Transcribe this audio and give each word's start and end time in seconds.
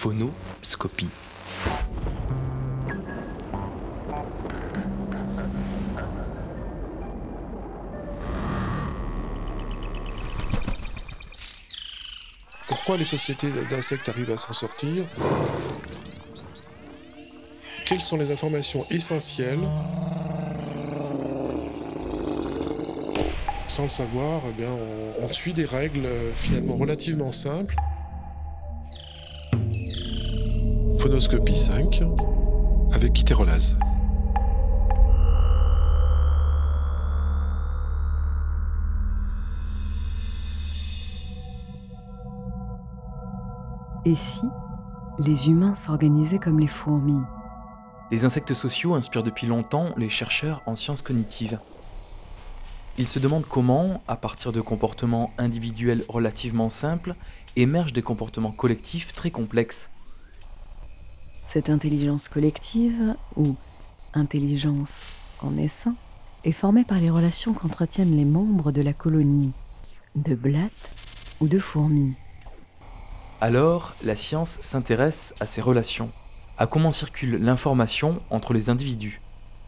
phonoscopie. 0.00 1.10
Pourquoi 12.66 12.96
les 12.96 13.04
sociétés 13.04 13.48
d'insectes 13.68 14.08
arrivent 14.08 14.30
à 14.30 14.38
s'en 14.38 14.54
sortir? 14.54 15.04
Quelles 17.84 18.00
sont 18.00 18.16
les 18.16 18.32
informations 18.32 18.86
essentielles? 18.88 19.58
Sans 23.68 23.82
le 23.82 23.90
savoir, 23.90 24.40
eh 24.48 24.52
bien, 24.52 24.70
on, 24.70 25.26
on 25.26 25.32
suit 25.34 25.52
des 25.52 25.66
règles 25.66 26.06
euh, 26.06 26.32
finalement 26.32 26.76
relativement 26.76 27.32
simples. 27.32 27.76
Phonoscopie 31.10 31.56
5 31.56 32.02
avec. 32.92 33.24
Et 44.04 44.14
si 44.14 44.42
les 45.18 45.48
humains 45.48 45.74
s'organisaient 45.74 46.38
comme 46.38 46.60
les 46.60 46.68
fourmis? 46.68 47.18
Les 48.12 48.24
insectes 48.24 48.54
sociaux 48.54 48.94
inspirent 48.94 49.24
depuis 49.24 49.48
longtemps 49.48 49.88
les 49.96 50.08
chercheurs 50.08 50.62
en 50.66 50.76
sciences 50.76 51.02
cognitives. 51.02 51.58
Ils 52.98 53.08
se 53.08 53.18
demandent 53.18 53.46
comment, 53.48 54.00
à 54.06 54.14
partir 54.14 54.52
de 54.52 54.60
comportements 54.60 55.32
individuels 55.38 56.04
relativement 56.08 56.68
simples, 56.68 57.16
émergent 57.56 57.94
des 57.94 58.02
comportements 58.02 58.52
collectifs 58.52 59.12
très 59.12 59.32
complexes. 59.32 59.90
Cette 61.52 61.68
intelligence 61.68 62.28
collective, 62.28 63.16
ou 63.34 63.56
intelligence 64.14 65.00
en 65.40 65.56
essaim, 65.56 65.96
est 66.44 66.52
formée 66.52 66.84
par 66.84 67.00
les 67.00 67.10
relations 67.10 67.54
qu'entretiennent 67.54 68.16
les 68.16 68.24
membres 68.24 68.70
de 68.70 68.80
la 68.80 68.92
colonie, 68.92 69.50
de 70.14 70.36
blattes 70.36 70.70
ou 71.40 71.48
de 71.48 71.58
fourmis. 71.58 72.14
Alors, 73.40 73.96
la 74.04 74.14
science 74.14 74.58
s'intéresse 74.60 75.34
à 75.40 75.46
ces 75.46 75.60
relations, 75.60 76.12
à 76.56 76.68
comment 76.68 76.92
circule 76.92 77.42
l'information 77.42 78.22
entre 78.30 78.52
les 78.52 78.70
individus. 78.70 79.20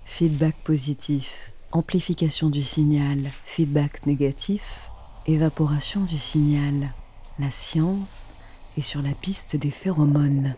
Feedback 0.05 0.55
positif, 0.63 1.53
amplification 1.73 2.49
du 2.49 2.63
signal, 2.63 3.33
feedback 3.45 4.07
négatif, 4.07 4.89
évaporation 5.27 6.03
du 6.05 6.17
signal. 6.17 6.93
La 7.41 7.51
science 7.51 8.29
est 8.79 8.83
sur 8.83 9.03
la 9.03 9.15
piste 9.21 9.57
des 9.57 9.73
phéromones. 9.73 10.55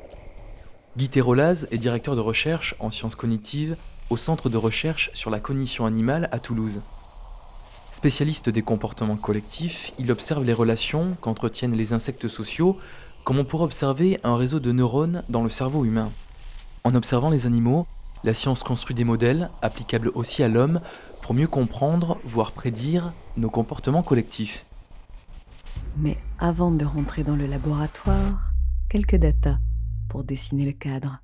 Guy 0.96 1.08
Terolaz 1.08 1.66
est 1.72 1.78
directeur 1.78 2.14
de 2.14 2.20
recherche 2.20 2.76
en 2.78 2.88
sciences 2.88 3.16
cognitives 3.16 3.76
au 4.10 4.16
Centre 4.16 4.48
de 4.48 4.56
recherche 4.56 5.10
sur 5.12 5.28
la 5.28 5.40
cognition 5.40 5.86
animale 5.86 6.28
à 6.30 6.38
Toulouse. 6.38 6.82
Spécialiste 7.90 8.48
des 8.48 8.62
comportements 8.62 9.16
collectifs, 9.16 9.92
il 9.98 10.12
observe 10.12 10.44
les 10.44 10.52
relations 10.52 11.16
qu'entretiennent 11.20 11.76
les 11.76 11.94
insectes 11.94 12.28
sociaux 12.28 12.78
comme 13.24 13.40
on 13.40 13.44
pourrait 13.44 13.64
observer 13.64 14.20
un 14.22 14.36
réseau 14.36 14.60
de 14.60 14.70
neurones 14.70 15.24
dans 15.28 15.42
le 15.42 15.50
cerveau 15.50 15.84
humain. 15.84 16.12
En 16.84 16.94
observant 16.94 17.30
les 17.30 17.46
animaux, 17.46 17.88
la 18.22 18.34
science 18.34 18.62
construit 18.62 18.94
des 18.94 19.04
modèles 19.04 19.50
applicables 19.62 20.12
aussi 20.14 20.44
à 20.44 20.48
l'homme 20.48 20.80
pour 21.22 21.34
mieux 21.34 21.48
comprendre, 21.48 22.18
voire 22.24 22.52
prédire 22.52 23.12
nos 23.36 23.50
comportements 23.50 24.04
collectifs. 24.04 24.64
Mais 25.96 26.18
avant 26.38 26.70
de 26.70 26.84
rentrer 26.84 27.24
dans 27.24 27.36
le 27.36 27.46
laboratoire, 27.46 28.52
quelques 28.88 29.16
datas 29.16 29.58
pour 30.08 30.24
dessiner 30.24 30.64
le 30.64 30.72
cadre. 30.72 31.20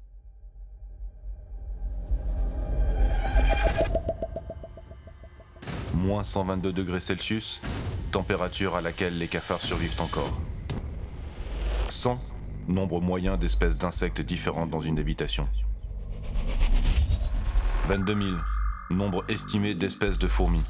Moins 5.94 6.24
122 6.24 6.72
degrés 6.72 7.00
Celsius, 7.00 7.60
température 8.10 8.74
à 8.74 8.80
laquelle 8.80 9.18
les 9.18 9.28
cafards 9.28 9.60
survivent 9.60 10.00
encore. 10.00 10.32
100, 11.90 12.18
nombre 12.68 13.00
moyen 13.00 13.36
d'espèces 13.36 13.76
d'insectes 13.76 14.20
différentes 14.20 14.70
dans 14.70 14.80
une 14.80 14.98
habitation. 14.98 15.48
22 17.88 18.14
000, 18.14 18.36
nombre 18.90 19.24
estimé 19.28 19.74
d'espèces 19.74 20.18
de 20.18 20.26
fourmis. 20.26 20.62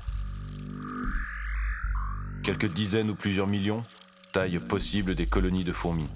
Quelques 2.42 2.72
dizaines 2.72 3.10
ou 3.10 3.14
plusieurs 3.14 3.46
millions, 3.46 3.82
taille 4.32 4.58
possible 4.58 5.14
des 5.14 5.26
colonies 5.26 5.64
de 5.64 5.72
fourmis. 5.72 6.08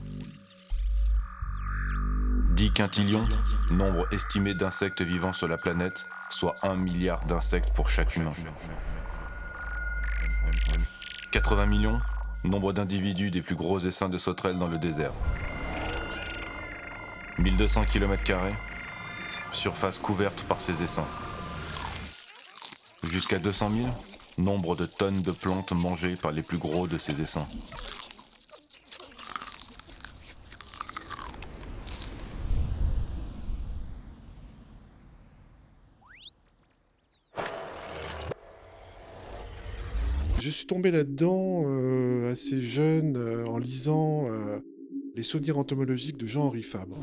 10 2.55 2.71
quintillions, 2.71 3.27
nombre 3.69 4.07
estimé 4.13 4.55
d'insectes 4.55 5.03
vivant 5.03 5.33
sur 5.33 5.49
la 5.49 5.59
planète, 5.59 6.07
soit 6.31 6.55
1 6.63 6.77
milliard 6.77 7.25
d'insectes 7.25 7.73
pour 7.75 7.89
chaque 7.89 8.15
humain. 8.15 8.31
80 11.33 11.67
millions, 11.67 12.01
nombre 12.45 12.73
d'individus 12.73 13.33
des 13.33 13.43
plus 13.43 13.57
gros 13.57 13.81
essaims 13.81 14.09
de 14.09 14.19
sauterelles 14.19 14.57
dans 14.57 14.69
le 14.69 14.79
désert. 14.79 15.11
1200 17.39 17.87
km, 17.87 18.23
surface 19.51 19.99
couverte 19.99 20.45
par 20.45 20.61
ces 20.61 20.85
essaims. 20.85 21.09
Jusqu'à 23.03 23.41
200 23.41 23.71
000, 23.73 23.89
nombre 24.39 24.77
de 24.77 24.87
tonnes 24.87 25.23
de 25.23 25.33
plantes 25.33 25.73
mangées 25.73 26.15
par 26.15 26.31
les 26.31 26.43
plus 26.43 26.59
gros 26.59 26.87
de 26.87 26.97
ces 26.97 27.21
essaims. 27.21 27.49
Je 40.44 40.50
suis 40.50 40.66
tombé 40.66 40.91
là-dedans 40.91 41.62
euh, 41.65 42.31
assez 42.31 42.60
jeune 42.60 43.16
euh, 43.16 43.47
en 43.47 43.56
lisant 43.56 44.27
euh, 44.27 44.59
les 45.16 45.22
souvenirs 45.22 45.56
entomologiques 45.56 46.19
de 46.19 46.27
Jean-Henri 46.27 46.62
Fabre. 46.62 46.99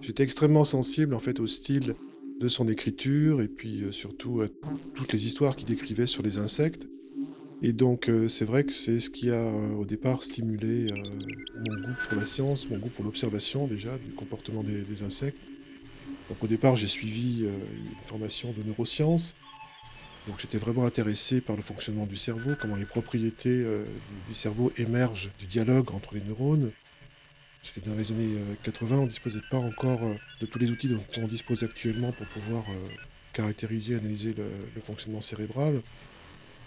J'étais 0.00 0.24
extrêmement 0.24 0.64
sensible 0.64 1.14
en 1.14 1.20
fait 1.20 1.38
au 1.38 1.46
style 1.46 1.94
de 2.40 2.48
son 2.48 2.66
écriture 2.66 3.42
et 3.42 3.46
puis 3.46 3.84
surtout 3.92 4.40
à 4.40 4.48
toutes 4.92 5.12
les 5.12 5.28
histoires 5.28 5.54
qu'il 5.54 5.68
décrivait 5.68 6.08
sur 6.08 6.24
les 6.24 6.38
insectes. 6.38 6.88
Et 7.62 7.72
donc 7.72 8.10
c'est 8.26 8.44
vrai 8.44 8.64
que 8.64 8.72
c'est 8.72 8.98
ce 8.98 9.08
qui 9.08 9.30
a 9.30 9.52
au 9.78 9.84
départ 9.84 10.24
stimulé 10.24 10.88
mon 11.68 11.74
goût 11.76 11.94
pour 12.08 12.18
la 12.18 12.24
science, 12.24 12.68
mon 12.68 12.78
goût 12.78 12.88
pour 12.88 13.04
l'observation 13.04 13.68
déjà 13.68 13.96
du 14.04 14.10
comportement 14.14 14.64
des, 14.64 14.80
des 14.80 15.04
insectes. 15.04 15.38
Donc 16.28 16.42
au 16.42 16.48
départ 16.48 16.74
j'ai 16.74 16.88
suivi 16.88 17.44
une 17.44 18.06
formation 18.06 18.52
de 18.58 18.64
neurosciences. 18.64 19.36
Donc 20.26 20.38
j'étais 20.38 20.58
vraiment 20.58 20.86
intéressé 20.86 21.40
par 21.40 21.56
le 21.56 21.62
fonctionnement 21.62 22.06
du 22.06 22.16
cerveau, 22.16 22.52
comment 22.60 22.76
les 22.76 22.84
propriétés 22.84 23.50
euh, 23.50 23.84
du, 24.28 24.34
cerveau 24.34 24.72
émergent 24.76 25.30
du 25.38 25.46
dialogue 25.46 25.90
entre 25.92 26.14
les 26.14 26.20
neurones. 26.20 26.70
C'était 27.62 27.88
dans 27.88 27.96
les 27.96 28.12
années 28.12 28.36
euh, 28.36 28.54
80, 28.62 28.98
on 28.98 29.02
ne 29.02 29.08
disposait 29.08 29.40
pas 29.50 29.58
encore 29.58 30.02
euh, 30.04 30.14
de 30.40 30.46
tous 30.46 30.58
les 30.58 30.70
outils 30.70 30.88
dont 30.88 31.04
on 31.16 31.26
dispose 31.26 31.64
actuellement 31.64 32.12
pour 32.12 32.26
pouvoir 32.26 32.64
euh, 32.70 32.74
caractériser, 33.32 33.96
analyser 33.96 34.34
le, 34.34 34.80
fonctionnement 34.80 35.20
cérébral. 35.20 35.80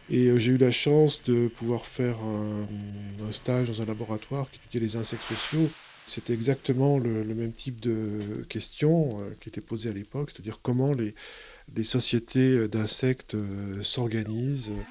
Et 0.10 0.28
euh, 0.28 0.38
j'ai 0.38 0.54
eu 0.54 0.58
la 0.58 0.72
chance 0.72 1.24
de 1.24 1.48
pouvoir 1.48 1.86
faire 1.86 2.18
un, 2.20 3.32
stage 3.32 3.70
dans 3.70 3.82
un 3.82 3.86
laboratoire 3.86 4.50
qui 4.52 4.58
étudiait 4.58 4.82
les 4.82 4.96
insectes 4.96 5.24
sociaux. 5.24 5.70
C'était 6.06 6.34
exactement 6.34 7.00
le, 7.00 7.24
le 7.24 7.36
même 7.36 7.52
type 7.52 7.80
de 7.80 8.46
questions 8.48 9.20
euh, 9.22 9.36
qui 9.40 9.50
étaient 9.50 9.62
posées 9.62 9.90
à 9.90 9.94
l'époque, 9.94 10.30
c'est-à-dire 10.32 10.60
comment 10.62 10.92
les, 10.92 11.16
les 11.76 11.84
sociétés 11.84 12.58
euh, 12.58 12.68
d'insectes 12.68 13.36
euh, 13.36 13.82
s'organisent, 13.82 14.70
euh, 14.70 14.82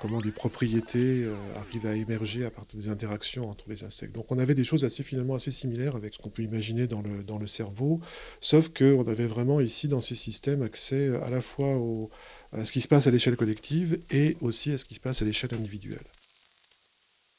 comment 0.00 0.20
des 0.20 0.32
propriétés 0.32 1.28
arrivent 1.54 1.86
à 1.86 1.94
émerger 1.94 2.44
à 2.44 2.50
partir 2.50 2.80
des 2.80 2.88
interactions 2.88 3.48
entre 3.48 3.62
les 3.68 3.84
insectes. 3.84 4.12
Donc 4.12 4.32
on 4.32 4.38
avait 4.40 4.56
des 4.56 4.64
choses 4.64 4.84
assez 4.84 5.04
finalement 5.04 5.36
assez 5.36 5.52
similaires 5.52 5.94
avec 5.94 6.14
ce 6.14 6.18
qu'on 6.18 6.28
peut 6.28 6.42
imaginer 6.42 6.88
dans 6.88 7.02
le, 7.38 7.46
cerveau, 7.46 8.00
sauf 8.40 8.70
qu'on 8.70 9.06
avait 9.06 9.26
vraiment 9.26 9.60
ici 9.60 9.86
dans 9.86 10.00
ces 10.00 10.16
systèmes 10.16 10.62
accès 10.62 11.14
à 11.22 11.30
la 11.30 11.40
fois 11.40 11.78
à 12.50 12.64
ce 12.64 12.72
qui 12.72 12.80
se 12.80 12.88
passe 12.88 13.06
à 13.06 13.12
l'échelle 13.12 13.36
collective 13.36 14.00
et 14.10 14.36
aussi 14.40 14.72
à 14.72 14.78
ce 14.78 14.84
qui 14.84 14.96
se 14.96 15.00
passe 15.00 15.22
à 15.22 15.24
l'échelle 15.24 15.54
individuelle. 15.54 16.02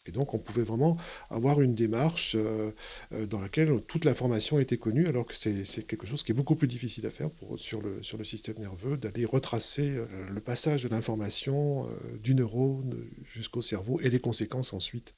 Et 0.05 0.11
donc 0.11 0.33
on 0.33 0.38
pouvait 0.38 0.63
vraiment 0.63 0.97
avoir 1.29 1.61
une 1.61 1.75
démarche 1.75 2.35
euh, 2.35 2.71
euh, 3.13 3.25
dans 3.25 3.39
laquelle 3.39 3.81
toute 3.88 4.03
l'information 4.03 4.59
était 4.59 4.77
connue, 4.77 5.07
alors 5.07 5.25
que 5.25 5.35
c'est 5.35 5.88
quelque 5.88 6.05
chose 6.05 6.23
qui 6.23 6.31
est 6.31 6.35
beaucoup 6.35 6.55
plus 6.55 6.67
difficile 6.67 7.05
à 7.05 7.09
faire 7.09 7.29
sur, 7.57 7.81
le, 7.81 8.23
système 8.23 8.57
nerveux, 8.59 8.97
d'aller 8.97 9.25
retracer 9.25 9.95
euh, 9.95 10.05
le 10.29 10.41
passage 10.41 10.83
de 10.83 10.89
l'information 10.89 11.88
du 12.21 12.35
neurone 12.35 13.05
jusqu'au 13.25 13.61
cerveau 13.61 14.00
et 14.01 14.09
les 14.09 14.19
conséquences 14.19 14.73
ensuite 14.73 15.13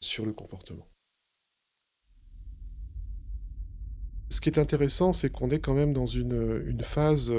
sur 0.00 0.24
le 0.24 0.32
comportement. 0.32 0.86
Ce 4.30 4.40
qui 4.40 4.50
est 4.50 4.58
intéressant, 4.58 5.12
c'est 5.12 5.30
qu'on 5.30 5.50
est 5.50 5.58
quand 5.58 5.74
même 5.74 5.92
dans 5.92 6.06
une, 6.06 6.82
phase 6.82 7.32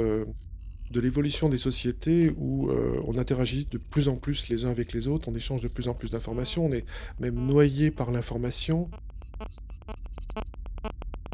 de 0.91 0.99
l'évolution 0.99 1.49
des 1.49 1.57
sociétés 1.57 2.31
où 2.37 2.69
euh, 2.69 2.99
on 3.05 3.17
interagit 3.17 3.65
de 3.65 3.77
plus 3.77 4.07
en 4.07 4.15
plus 4.15 4.49
les 4.49 4.65
uns 4.65 4.69
avec 4.69 4.93
les 4.93 5.07
autres, 5.07 5.29
on 5.29 5.35
échange 5.35 5.61
de 5.61 5.67
plus 5.67 5.87
en 5.87 5.93
plus 5.93 6.09
d'informations, 6.09 6.65
on 6.65 6.71
est 6.71 6.85
même 7.19 7.35
noyé 7.35 7.91
par 7.91 8.11
l'information. 8.11 8.89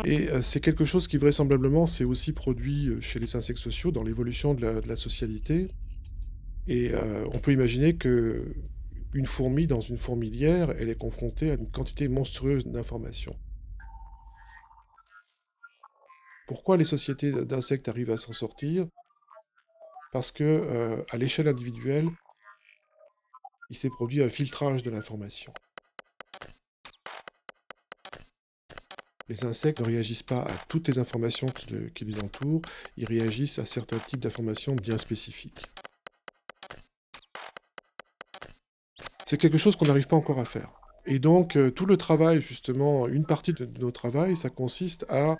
Et 0.03 0.29
euh, 0.29 0.41
c'est 0.41 0.59
quelque 0.59 0.83
chose 0.83 1.07
qui 1.07 1.17
vraisemblablement 1.17 1.85
s'est 1.85 2.03
aussi 2.03 2.33
produit 2.33 2.89
euh, 2.89 2.99
chez 2.99 3.19
les 3.19 3.35
insectes 3.35 3.59
sociaux 3.59 3.91
dans 3.91 4.03
l'évolution 4.03 4.53
de 4.53 4.81
la, 4.85 4.95
socialité. 4.95 5.67
Et 6.67 6.91
on 7.31 7.37
peut 7.37 7.51
imaginer 7.51 7.95
que 7.95 8.55
une 9.13 9.27
fourmi 9.27 9.67
dans 9.67 9.79
une 9.79 9.99
fourmilière, 9.99 10.71
elle 10.79 10.89
est 10.89 10.97
confrontée 10.97 11.51
à 11.51 11.53
une 11.53 11.69
quantité 11.69 12.07
monstrueuse 12.07 12.65
d'informations. 12.65 13.35
Pourquoi 16.47 16.75
les 16.77 16.85
sociétés 16.85 17.31
d'insectes 17.31 17.87
arrivent 17.87 18.09
à 18.09 18.17
s'en 18.17 18.33
sortir? 18.33 18.87
Parce 20.15 20.31
que 20.31 20.45
euh, 20.45 21.03
à 21.09 21.17
l'échelle 21.17 21.49
individuelle, 21.49 22.07
il 23.69 23.75
s'est 23.75 23.89
produit 23.89 24.23
un 24.23 24.29
filtrage 24.29 24.81
de 24.81 24.89
l'information. 24.89 25.53
Les 29.27 29.43
insectes 29.43 29.81
ne 29.81 29.85
réagissent 29.85 30.23
pas 30.23 30.39
à 30.43 30.53
toutes 30.69 30.87
les 30.87 30.99
informations 30.99 31.47
qui, 31.47 31.69
le- 31.73 31.89
qui 31.89 32.05
les 32.05 32.21
entourent, 32.21 32.61
ils 32.95 33.05
réagissent 33.05 33.59
à 33.59 33.65
certains 33.65 33.99
types 33.99 34.21
d'informations 34.21 34.73
bien 34.75 34.97
spécifiques. 34.97 35.69
C'est 39.25 39.37
quelque 39.37 39.57
chose 39.57 39.75
qu'on 39.75 39.87
n'arrive 39.87 40.07
pas 40.07 40.15
encore 40.15 40.39
à 40.39 40.45
faire. 40.45 40.71
Et 41.05 41.19
donc, 41.19 41.57
euh, 41.57 41.71
tout 41.71 41.85
le 41.85 41.97
travail, 41.97 42.39
justement, 42.41 43.05
une 43.09 43.25
partie 43.25 43.51
de, 43.51 43.65
de 43.65 43.81
notre 43.81 43.99
travail, 43.99 44.37
ça 44.37 44.49
consiste 44.49 45.05
à 45.09 45.35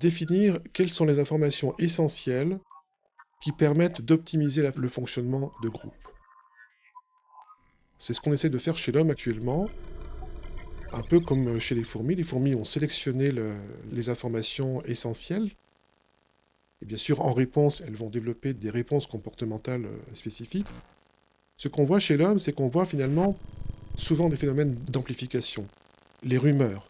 définir 0.00 0.58
quelles 0.72 0.90
sont 0.90 1.04
les 1.04 1.20
informations 1.20 1.72
essentielles 1.78 2.58
qui 3.40 3.52
permettent 3.52 4.02
d'optimiser 4.02 4.68
le 4.76 4.88
fonctionnement 4.88 5.52
de 5.62 5.68
groupe. 5.68 5.94
C'est 7.98 8.14
ce 8.14 8.20
qu'on 8.20 8.32
essaie 8.32 8.50
de 8.50 8.58
faire 8.58 8.76
chez 8.76 8.92
l'homme 8.92 9.10
actuellement, 9.10 9.68
un 10.92 11.02
peu 11.02 11.20
comme 11.20 11.58
chez 11.58 11.74
les 11.74 11.82
fourmis. 11.82 12.14
Les 12.16 12.24
fourmis 12.24 12.54
ont 12.54 12.64
sélectionné 12.64 13.30
le- 13.30 13.56
les 13.92 14.08
informations 14.08 14.82
essentielles. 14.84 15.48
Et 16.82 16.86
bien 16.86 16.96
sûr, 16.96 17.20
en 17.20 17.32
réponse, 17.34 17.82
elles 17.86 17.94
vont 17.94 18.08
développer 18.08 18.54
des 18.54 18.70
réponses 18.70 19.06
comportementales 19.06 19.84
euh, 19.84 19.98
spécifiques. 20.14 20.66
Ce 21.58 21.68
qu'on 21.68 21.84
voit 21.84 22.00
chez 22.00 22.16
l'homme, 22.16 22.38
c'est 22.38 22.52
qu'on 22.54 22.68
voit 22.68 22.86
finalement 22.86 23.36
souvent 23.96 24.30
des 24.30 24.36
phénomènes 24.36 24.74
d'amplification. 24.88 25.68
Les 26.22 26.38
rumeurs. 26.38 26.86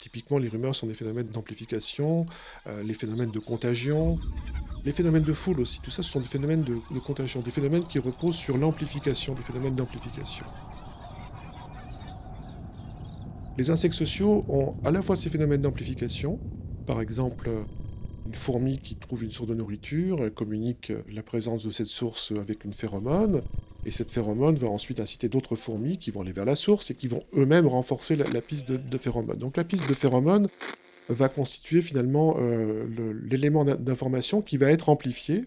Typiquement, 0.00 0.38
les 0.38 0.48
rumeurs 0.48 0.74
sont 0.74 0.86
des 0.86 0.94
phénomènes 0.94 1.28
d'amplification, 1.28 2.26
euh, 2.66 2.82
les 2.82 2.94
phénomènes 2.94 3.30
de 3.30 3.38
contagion, 3.38 4.18
les 4.84 4.92
phénomènes 4.92 5.22
de 5.22 5.32
foule 5.32 5.60
aussi. 5.60 5.80
Tout 5.80 5.90
ça, 5.90 6.02
ce 6.02 6.10
sont 6.10 6.20
des 6.20 6.26
phénomènes 6.26 6.64
de, 6.64 6.98
contagion, 6.98 7.40
des 7.40 7.50
phénomènes 7.50 7.84
qui 7.84 7.98
reposent 7.98 8.36
sur 8.36 8.58
l'amplification, 8.58 9.34
des 9.34 9.42
phénomènes 9.42 9.74
d'amplification. 9.74 10.44
Les 13.58 13.70
insectes 13.70 13.94
sociaux 13.94 14.44
ont 14.48 14.74
à 14.84 14.90
la 14.90 15.02
fois 15.02 15.14
ces 15.14 15.28
phénomènes 15.28 15.60
d'amplification, 15.60 16.40
par 16.86 17.00
exemple, 17.00 17.50
une 18.26 18.34
fourmi 18.34 18.78
qui 18.78 18.96
trouve 18.96 19.22
une 19.24 19.30
source 19.30 19.48
de 19.48 19.54
nourriture 19.54 20.32
communique 20.34 20.92
la 21.12 21.22
présence 21.22 21.64
de 21.64 21.70
cette 21.70 21.86
source 21.86 22.32
avec 22.32 22.64
une 22.64 22.72
phéromone, 22.72 23.42
et 23.84 23.90
cette 23.90 24.10
phéromone 24.10 24.56
va 24.56 24.68
ensuite 24.68 25.00
inciter 25.00 25.28
d'autres 25.28 25.56
fourmis 25.56 25.98
qui 25.98 26.10
vont 26.10 26.22
aller 26.22 26.32
vers 26.32 26.44
la 26.44 26.56
source 26.56 26.90
et 26.90 26.94
qui 26.94 27.08
vont 27.08 27.24
eux-mêmes 27.36 27.66
renforcer 27.66 28.16
la, 28.16 28.28
la 28.28 28.40
piste 28.40 28.68
de, 28.68 28.76
de 28.76 28.98
phéromone. 28.98 29.36
Donc 29.36 29.56
la 29.56 29.64
piste 29.64 29.88
de 29.88 29.94
phéromone 29.94 30.48
va 31.08 31.28
constituer 31.28 31.82
finalement 31.82 32.36
euh, 32.38 32.86
l'élément 33.24 33.64
d'in- 33.64 33.76
d'information 33.76 34.42
qui 34.42 34.56
va 34.56 34.70
être 34.70 34.88
amplifié, 34.88 35.44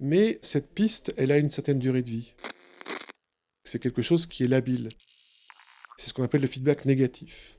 mais 0.00 0.38
cette 0.42 0.74
piste, 0.74 1.12
elle 1.16 1.32
a 1.32 1.38
une 1.38 1.50
certaine 1.50 1.78
durée 1.78 2.02
de 2.02 2.10
vie. 2.10 2.32
C'est 3.64 3.80
quelque 3.80 4.02
chose 4.02 4.26
qui 4.26 4.44
est 4.44 4.48
labile. 4.48 4.90
C'est 5.96 6.08
ce 6.08 6.14
qu'on 6.14 6.22
appelle 6.22 6.42
le 6.42 6.46
feedback 6.46 6.84
négatif. 6.84 7.58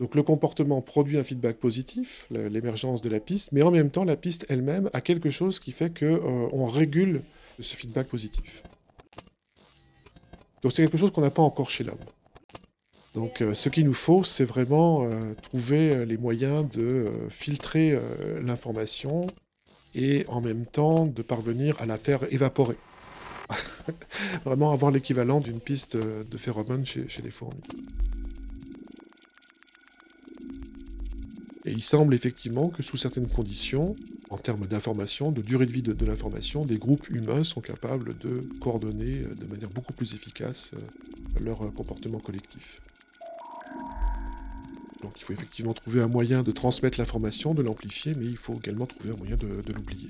Donc 0.00 0.14
le 0.16 0.22
comportement 0.22 0.82
produit 0.82 1.18
un 1.18 1.24
feedback 1.24 1.58
positif, 1.58 2.26
l'émergence 2.30 3.00
de 3.00 3.08
la 3.08 3.20
piste, 3.20 3.52
mais 3.52 3.62
en 3.62 3.70
même 3.70 3.90
temps 3.90 4.04
la 4.04 4.16
piste 4.16 4.44
elle-même 4.48 4.90
a 4.92 5.00
quelque 5.00 5.30
chose 5.30 5.60
qui 5.60 5.70
fait 5.70 5.90
que 5.90 6.04
euh, 6.04 6.48
régule 6.66 7.22
ce 7.60 7.76
feedback 7.76 8.08
positif. 8.08 8.62
Donc 10.62 10.72
c'est 10.72 10.82
quelque 10.82 10.98
chose 10.98 11.12
qu'on 11.12 11.20
n'a 11.20 11.30
pas 11.30 11.42
encore 11.42 11.70
chez 11.70 11.84
l'homme. 11.84 11.98
Donc 13.14 13.42
euh, 13.42 13.54
ce 13.54 13.68
qu'il 13.68 13.84
nous 13.86 13.94
faut, 13.94 14.24
c'est 14.24 14.44
vraiment 14.44 15.04
euh, 15.04 15.34
trouver 15.34 15.94
euh, 15.94 16.04
les 16.04 16.16
moyens 16.16 16.68
de 16.68 17.06
filtrer 17.30 17.98
l'information 18.42 19.26
et 19.94 20.24
en 20.28 20.40
même 20.40 20.66
temps 20.66 21.06
de 21.06 21.22
parvenir 21.22 21.80
à 21.80 21.86
la 21.86 21.96
faire 21.96 22.20
évaporer. 22.32 22.76
vraiment 24.44 24.72
avoir 24.72 24.90
l'équivalent 24.90 25.40
d'une 25.40 25.60
piste 25.60 25.96
de 25.96 26.36
phéromones 26.36 26.84
chez, 26.84 27.06
les 27.22 27.30
fourmis. 27.30 27.60
Et 31.66 31.72
il 31.72 31.82
semble 31.82 32.14
effectivement 32.14 32.68
que 32.68 32.82
sous 32.82 32.96
certaines 32.96 33.28
conditions, 33.28 33.94
en 34.30 34.38
termes 34.38 34.66
d'information, 34.66 35.30
de 35.30 35.40
durée 35.40 35.66
de 35.66 35.72
vie 35.72 35.82
de, 35.82 36.06
l'information, 36.06 36.64
des 36.64 36.78
groupes 36.78 37.08
humains 37.10 37.44
sont 37.44 37.60
capables 37.60 38.18
de 38.18 38.48
coordonner 38.60 39.22
de 39.38 39.46
manière 39.46 39.70
beaucoup 39.70 39.92
plus 39.92 40.14
efficace 40.14 40.72
leur 41.38 41.72
comportement 41.74 42.18
collectif. 42.18 42.80
Donc 45.04 45.12
il 45.20 45.24
faut 45.24 45.34
effectivement 45.34 45.74
trouver 45.74 46.00
un 46.00 46.08
moyen 46.08 46.42
de 46.42 46.50
transmettre 46.50 46.98
l'information, 46.98 47.52
de 47.52 47.60
l'amplifier, 47.60 48.14
mais 48.14 48.24
il 48.24 48.38
faut 48.38 48.54
également 48.54 48.86
trouver 48.86 49.10
un 49.10 49.16
moyen 49.16 49.36
de, 49.36 49.46
l'oublier. 49.70 50.08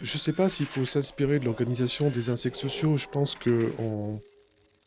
Je 0.00 0.14
ne 0.14 0.18
sais 0.20 0.32
pas 0.32 0.48
s'il 0.48 0.66
faut 0.66 0.84
s'inspirer 0.84 1.40
de 1.40 1.44
l'organisation 1.44 2.08
des 2.08 2.30
insectes 2.30 2.54
sociaux. 2.54 2.96
Je 2.96 3.08
pense 3.08 3.34
qu'on 3.34 4.20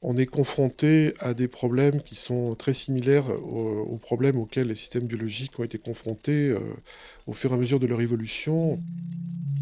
on 0.02 0.18
est 0.18 0.26
confronté 0.26 1.14
à 1.20 1.34
des 1.34 1.50
problèmes 1.50 2.02
qui 2.02 2.16
sont 2.16 2.56
très 2.56 2.72
similaires 2.72 3.30
aux, 3.30 3.82
aux 3.82 3.98
problèmes 3.98 4.38
auxquels 4.38 4.68
les 4.68 4.76
systèmes 4.76 5.08
biologiques 5.08 5.60
ont 5.60 5.66
été 5.66 5.80
confrontés 5.80 6.48
euh, 6.48 6.60
au 7.28 7.34
fur 7.34 7.52
et 7.52 7.56
à 7.56 7.58
mesure 7.58 7.82
de 7.82 7.88
leur 7.88 8.00
évolution, 8.00 8.82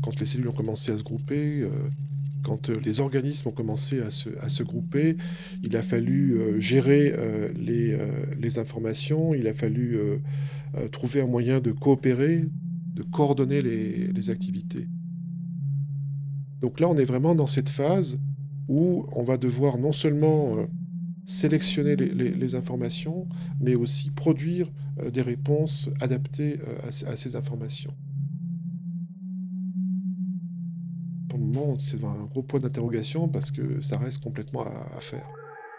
quand 0.03 0.19
les 0.19 0.27
cellules 0.27 0.49
ont 0.49 0.53
commencé 0.53 0.91
à 0.91 0.97
se 0.99 1.03
grouper, 1.03 1.61
euh, 1.61 1.69
quand 2.47 2.69
euh, 2.69 2.79
les 2.83 3.01
organismes 3.01 3.49
ont 3.49 3.51
commencé 3.51 3.99
à 4.01 4.09
se, 4.09 4.63
grouper, 4.63 5.17
il 5.63 5.75
a 5.75 5.81
fallu 5.81 6.37
euh, 6.37 6.59
gérer 6.59 7.13
euh, 7.15 7.51
les, 8.39 8.57
informations, 8.57 9.33
il 9.33 9.47
a 9.47 9.53
fallu 9.53 9.99
trouver 10.91 11.21
un 11.21 11.27
moyen 11.27 11.59
de 11.59 11.71
coopérer, 11.71 12.45
de 12.93 13.03
coordonner 13.03 13.61
les, 13.61 14.29
activités. 14.29 14.87
Donc 16.61 16.79
là, 16.79 16.87
on 16.89 16.97
est 16.97 17.05
vraiment 17.05 17.35
dans 17.35 17.47
cette 17.47 17.69
phase 17.69 18.19
où 18.67 19.05
on 19.11 19.23
va 19.23 19.37
devoir 19.37 19.77
non 19.77 19.91
seulement 19.91 20.57
sélectionner 21.25 21.95
les, 21.95 22.55
informations, 22.55 23.27
mais 23.59 23.75
aussi 23.75 24.09
produire 24.09 24.71
des 25.13 25.21
réponses 25.21 25.89
adaptées 25.99 26.59
à 26.83 27.15
ces 27.15 27.35
informations. 27.35 27.93
Pour 31.29 31.36
le 31.36 31.36
c'est 31.79 32.03
un 32.03 32.25
gros 32.25 32.43
point 32.43 32.59
d'interrogation 32.59 33.27
parce 33.27 33.51
que 33.51 33.81
ça 33.81 33.97
reste 33.97 34.23
complètement 34.23 34.65
à, 34.65 34.99
faire. 34.99 35.29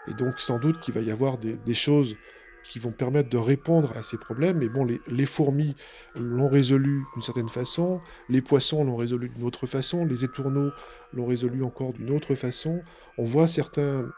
Et 0.07 0.13
donc, 0.13 0.39
sans 0.39 0.59
doute 0.59 0.79
qu'il 0.79 0.93
va 0.93 1.01
y 1.01 1.11
avoir 1.11 1.37
des, 1.37 1.73
choses 1.73 2.15
qui 2.63 2.79
vont 2.79 2.91
permettre 2.91 3.29
de 3.29 3.37
répondre 3.37 3.95
à 3.95 4.03
ces 4.03 4.17
problèmes. 4.17 4.57
Mais 4.59 4.69
bon, 4.69 4.85
les, 4.85 5.25
fourmis 5.25 5.75
l'ont 6.15 6.49
résolu 6.49 7.03
d'une 7.13 7.21
certaine 7.21 7.49
façon, 7.49 8.01
les 8.27 8.41
poissons 8.41 8.83
l'ont 8.83 8.95
résolu 8.95 9.29
d'une 9.29 9.43
autre 9.43 9.67
façon, 9.67 10.05
les 10.05 10.23
étourneaux 10.23 10.71
l'ont 11.13 11.25
résolu 11.25 11.63
encore 11.63 11.93
d'une 11.93 12.11
autre 12.11 12.35
façon. 12.35 12.81
On 13.17 13.25
voit 13.25 13.47
certaines 13.47 14.11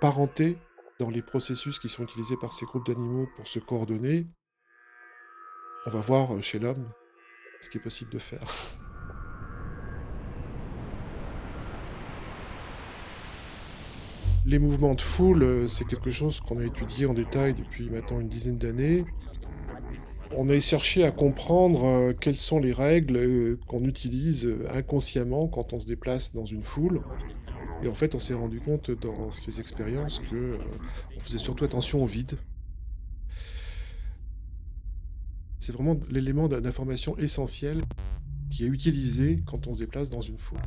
parentés 0.00 0.58
dans 0.98 1.10
les 1.10 1.22
processus 1.22 1.78
qui 1.78 1.88
sont 1.88 2.04
utilisés 2.04 2.36
par 2.40 2.52
ces 2.52 2.64
groupes 2.64 2.86
d'animaux 2.86 3.26
pour 3.36 3.46
se 3.46 3.58
coordonner. 3.58 4.26
On 5.86 5.90
va 5.90 6.00
voir 6.00 6.42
chez 6.42 6.58
l'homme 6.58 6.88
ce 7.60 7.70
qui 7.70 7.78
est 7.78 7.82
possible 7.82 8.10
de 8.10 8.18
faire. 8.18 8.44
Les 14.48 14.60
mouvements 14.60 14.94
de 14.94 15.00
foule, 15.00 15.42
euh, 15.42 15.66
c'est 15.66 15.84
quelque 15.86 16.12
chose 16.12 16.38
qu'on 16.38 16.58
a 16.60 16.64
étudié 16.64 17.06
en 17.06 17.14
détail 17.14 17.52
depuis 17.54 17.90
maintenant 17.90 18.20
une 18.20 18.28
dizaine 18.28 18.58
d'années. 18.58 19.04
On 20.36 20.48
a 20.48 20.60
cherché 20.60 21.02
à 21.02 21.10
comprendre 21.10 21.84
euh, 21.84 22.12
quelles 22.12 22.36
sont 22.36 22.60
les 22.60 22.72
règles 22.72 23.16
euh, 23.16 23.58
qu'on 23.66 23.82
utilise 23.84 24.48
inconsciemment 24.72 25.48
quand 25.48 25.72
on 25.72 25.80
se 25.80 25.86
déplace 25.88 26.32
dans 26.32 26.44
une 26.44 26.62
foule. 26.62 27.00
Et 27.82 27.88
en 27.88 27.94
fait, 27.94 28.14
on 28.14 28.20
s'est 28.20 28.34
rendu 28.34 28.60
compte 28.60 28.92
dans 28.92 29.32
ces 29.32 29.58
expériences 29.58 30.20
que 30.20 30.58
on 31.16 31.20
faisait 31.20 31.38
surtout 31.38 31.64
attention 31.64 32.00
au 32.04 32.06
vide. 32.06 32.38
C'est 35.58 35.72
vraiment 35.72 35.98
l'élément 36.08 36.46
d'in- 36.46 36.60
d'information 36.60 37.18
essentiel 37.18 37.82
qui 38.52 38.64
est 38.64 38.68
utilisé 38.68 39.42
quand 39.44 39.66
on 39.66 39.74
se 39.74 39.80
déplace 39.80 40.08
dans 40.08 40.20
une 40.20 40.38
foule. 40.38 40.60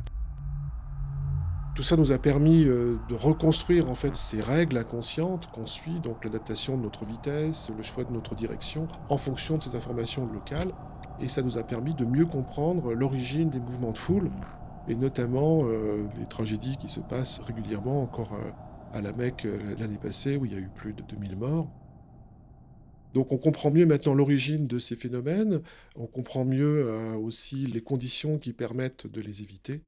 Tout 1.74 1.84
ça 1.84 1.96
nous 1.96 2.10
a 2.10 2.18
permis 2.18 2.64
euh, 2.64 2.96
de 3.08 3.14
reconstruire 3.14 3.88
en 3.88 3.94
fait 3.94 4.16
ces 4.16 4.40
règles 4.40 4.76
inconscientes 4.76 5.48
qu'on 5.52 5.66
suit, 5.66 6.00
donc 6.00 6.24
l'adaptation 6.24 6.76
de 6.76 6.82
notre 6.82 7.04
vitesse, 7.04 7.70
le 7.74 7.82
choix 7.82 8.02
de 8.02 8.12
notre 8.12 8.34
direction, 8.34 8.88
en 9.08 9.16
fonction 9.16 9.56
de 9.56 9.62
ces 9.62 9.76
informations 9.76 10.26
locales. 10.26 10.72
Et 11.20 11.28
ça 11.28 11.42
nous 11.42 11.58
a 11.58 11.62
permis 11.62 11.94
de 11.94 12.04
mieux 12.04 12.26
comprendre 12.26 12.92
l'origine 12.92 13.50
des 13.50 13.60
mouvements 13.60 13.92
de 13.92 13.98
foule, 13.98 14.30
et 14.88 14.96
notamment 14.96 15.60
euh, 15.64 16.08
les 16.18 16.26
tragédies 16.26 16.76
qui 16.76 16.88
se 16.88 17.00
passent 17.00 17.40
régulièrement 17.46 18.02
encore 18.02 18.32
euh, 18.34 18.50
à 18.92 19.00
la 19.00 19.12
Mecque 19.12 19.46
l'année 19.78 19.98
passée 19.98 20.36
où 20.36 20.46
il 20.46 20.52
y 20.52 20.56
a 20.56 20.58
eu 20.60 20.70
plus 20.74 20.92
de 20.92 21.02
2000 21.02 21.36
morts. 21.36 21.70
Donc 23.14 23.32
on 23.32 23.38
comprend 23.38 23.70
mieux 23.70 23.86
maintenant 23.86 24.14
l'origine 24.14 24.66
de 24.66 24.80
ces 24.80 24.96
phénomènes, 24.96 25.60
on 25.94 26.06
comprend 26.06 26.44
mieux 26.44 26.88
aussi 27.16 27.66
les 27.66 27.80
conditions 27.80 28.38
qui 28.38 28.52
permettent 28.52 29.06
de 29.06 29.20
les 29.20 29.42
éviter. 29.42 29.82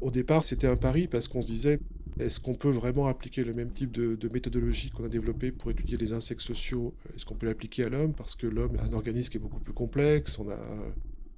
Au 0.00 0.10
départ, 0.10 0.44
c'était 0.44 0.66
un 0.66 0.76
pari 0.76 1.08
parce 1.08 1.28
qu'on 1.28 1.42
se 1.42 1.46
disait 1.46 1.80
est-ce 2.18 2.40
qu'on 2.40 2.54
peut 2.54 2.70
vraiment 2.70 3.08
appliquer 3.08 3.44
le 3.44 3.52
même 3.52 3.70
type 3.70 3.92
de, 3.92 4.28
méthodologie 4.28 4.90
qu'on 4.90 5.04
a 5.04 5.08
développé 5.08 5.52
pour 5.52 5.70
étudier 5.70 5.98
les 5.98 6.12
insectes 6.12 6.40
sociaux? 6.40 6.94
Est-ce 7.14 7.26
qu'on 7.26 7.34
peut 7.34 7.46
l'appliquer 7.46 7.84
à 7.84 7.88
l'homme? 7.90 8.14
Parce 8.14 8.34
que 8.34 8.46
l'homme 8.46 8.76
est 8.76 8.80
un 8.80 8.92
organisme 8.94 9.30
qui 9.30 9.36
est 9.36 9.40
beaucoup 9.40 9.60
plus 9.60 9.74
complexe, 9.74 10.38
on 10.38 10.48
a, 10.48 10.58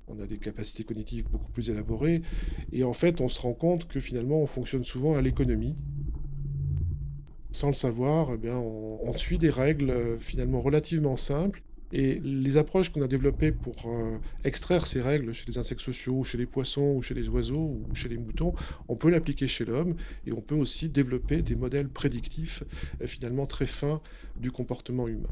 on 0.07 0.21
a 0.21 0.27
des 0.27 0.39
capacités 0.39 0.85
cognitives 0.85 1.29
beaucoup 1.29 1.51
plus 1.51 1.71
élaborées. 1.71 2.23
Et 2.73 2.85
en 2.85 2.93
fait, 2.93 3.21
on 3.21 3.29
se 3.29 3.41
rend 3.41 3.55
compte 3.55 3.89
que 3.89 3.99
finalement, 3.99 4.41
on 4.41 4.47
fonctionne 4.47 4.85
souvent 4.85 5.17
à 5.17 5.23
l'économie. 5.23 5.75
Sans 7.51 7.69
le 7.69 7.75
savoir, 7.75 8.33
eh 8.35 8.37
bien, 8.37 8.57
on 8.57 9.17
suit 9.17 9.39
des 9.39 9.51
règles 9.51 9.91
euh, 9.91 10.19
finalement 10.19 10.61
relativement 10.61 11.17
simples 11.17 11.63
et 11.93 12.21
les 12.23 12.57
approches 12.57 12.91
qu'on 12.91 13.03
a 13.03 13.07
développées 13.07 13.53
pour 13.53 13.75
euh, 13.87 14.19
extraire 14.45 14.87
ces 14.87 15.01
règles 15.01 15.33
chez 15.33 15.47
les 15.49 15.59
insectes 15.59 15.81
sociaux, 15.81 16.25
chez 16.25 16.39
les 16.39 16.47
poissons, 16.47 16.95
ou 16.97 17.03
chez 17.03 17.15
les 17.15 17.29
oiseaux, 17.29 17.79
ou 17.91 17.95
chez 17.95 18.09
les 18.09 18.19
moutons, 18.19 18.55
on 18.89 18.97
peut 18.97 19.11
l'appliquer 19.11 19.49
chez 19.49 19.65
l'homme 19.65 19.97
et 20.27 20.33
on 20.33 20.41
peut 20.41 20.55
aussi 20.55 20.89
développer 20.89 21.43
des 21.43 21.55
modèles 21.55 21.89
prédictifs 21.89 22.63
euh, 23.01 23.07
finalement 23.07 23.47
très 23.47 23.67
fins 23.67 24.01
du 24.37 24.51
comportement 24.51 25.09
humain. 25.09 25.29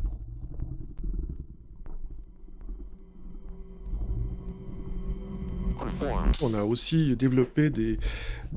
On 6.42 6.54
a 6.54 6.64
aussi 6.64 7.16
développé 7.16 7.70
des, 7.70 7.98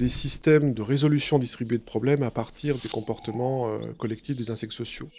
systèmes 0.07 0.73
de 0.73 0.81
résolution 0.81 1.37
distribuée 1.37 1.77
de 1.77 1.83
problèmes 1.83 2.23
à 2.23 2.31
partir 2.31 2.77
des 2.77 2.89
comportements 2.89 3.69
euh, 3.69 3.91
collectifs 3.97 4.37
des 4.37 4.51
insectes 4.51 4.73
sociaux 4.73 5.09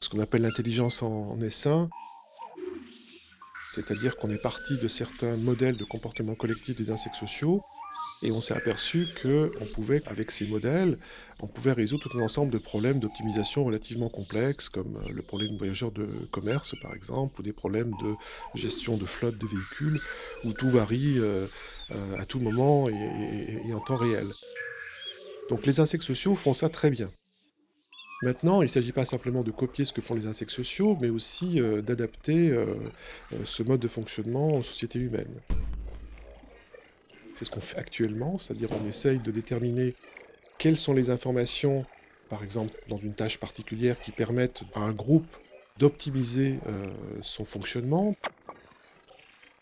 ce 0.00 0.08
qu'on 0.08 0.20
appelle 0.20 0.42
l'intelligence 0.42 1.02
en, 1.02 1.40
essaim. 1.40 1.88
C'est-à-dire 3.72 4.16
qu'on 4.16 4.30
est 4.30 4.42
parti 4.42 4.78
de 4.78 4.88
certains 4.88 5.36
modèles 5.36 5.76
de 5.76 5.84
comportement 5.84 6.34
collectif 6.34 6.76
des 6.76 6.90
insectes 6.90 7.16
sociaux 7.16 7.62
et 8.22 8.32
on 8.32 8.40
s'est 8.40 8.54
aperçu 8.54 9.06
qu'on 9.22 9.66
pouvait, 9.66 10.02
avec 10.06 10.32
ces 10.32 10.46
modèles, 10.46 10.98
on 11.40 11.46
pouvait 11.46 11.72
résoudre 11.72 12.08
tout 12.08 12.18
un 12.18 12.22
ensemble 12.22 12.50
de 12.50 12.58
problèmes 12.58 12.98
d'optimisation 12.98 13.64
relativement 13.64 14.08
complexes, 14.08 14.68
comme 14.68 14.96
euh, 14.96 15.12
le 15.12 15.22
problème 15.22 15.52
de 15.52 15.58
voyageurs 15.58 15.92
de 15.92 16.06
commerce, 16.32 16.74
par 16.82 16.94
exemple, 16.94 17.40
ou 17.40 17.44
des 17.44 17.52
problèmes 17.52 17.92
de 18.02 18.14
gestion 18.54 18.96
de 18.96 19.06
flotte 19.06 19.38
de 19.38 19.46
véhicules, 19.46 20.00
où 20.44 20.52
tout 20.52 20.68
varie 20.68 21.18
euh, 21.18 21.46
euh, 21.92 22.18
à 22.18 22.24
tout 22.24 22.40
moment 22.40 22.88
et 22.88 23.72
en 23.72 23.80
temps 23.80 23.96
réel. 23.96 24.26
Donc 25.48 25.64
les 25.64 25.78
insectes 25.78 26.04
sociaux 26.04 26.34
font 26.34 26.54
ça 26.54 26.68
très 26.68 26.90
bien. 26.90 27.10
Maintenant, 28.22 28.62
il 28.62 28.64
ne 28.64 28.70
s'agit 28.70 28.90
pas 28.90 29.04
simplement 29.04 29.42
de 29.42 29.52
copier 29.52 29.84
ce 29.84 29.92
que 29.92 30.00
font 30.00 30.14
les 30.14 30.26
insectes 30.26 30.50
sociaux, 30.50 30.98
mais 31.00 31.08
aussi 31.08 31.60
euh, 31.60 31.82
d'adapter 31.82 32.50
euh, 32.50 32.66
euh, 33.32 33.36
ce 33.44 33.62
mode 33.62 33.78
de 33.78 33.86
fonctionnement 33.86 34.56
aux 34.56 34.64
sociétés 34.64 34.98
humaines. 34.98 35.40
C'est 37.36 37.44
ce 37.44 37.50
qu'on 37.50 37.60
fait 37.60 37.78
actuellement, 37.78 38.36
c'est-à-dire 38.36 38.70
on 38.72 38.88
essaye 38.88 39.18
de 39.18 39.30
déterminer 39.30 39.94
quelles 40.58 40.76
sont 40.76 40.94
les 40.94 41.10
informations, 41.10 41.86
par 42.28 42.42
exemple 42.42 42.72
dans 42.88 42.98
une 42.98 43.14
tâche 43.14 43.38
particulière, 43.38 44.00
qui 44.00 44.10
permettent 44.10 44.64
à 44.74 44.80
un 44.80 44.92
groupe 44.92 45.36
d'optimiser 45.78 46.58
son 47.22 47.44
fonctionnement. 47.44 48.16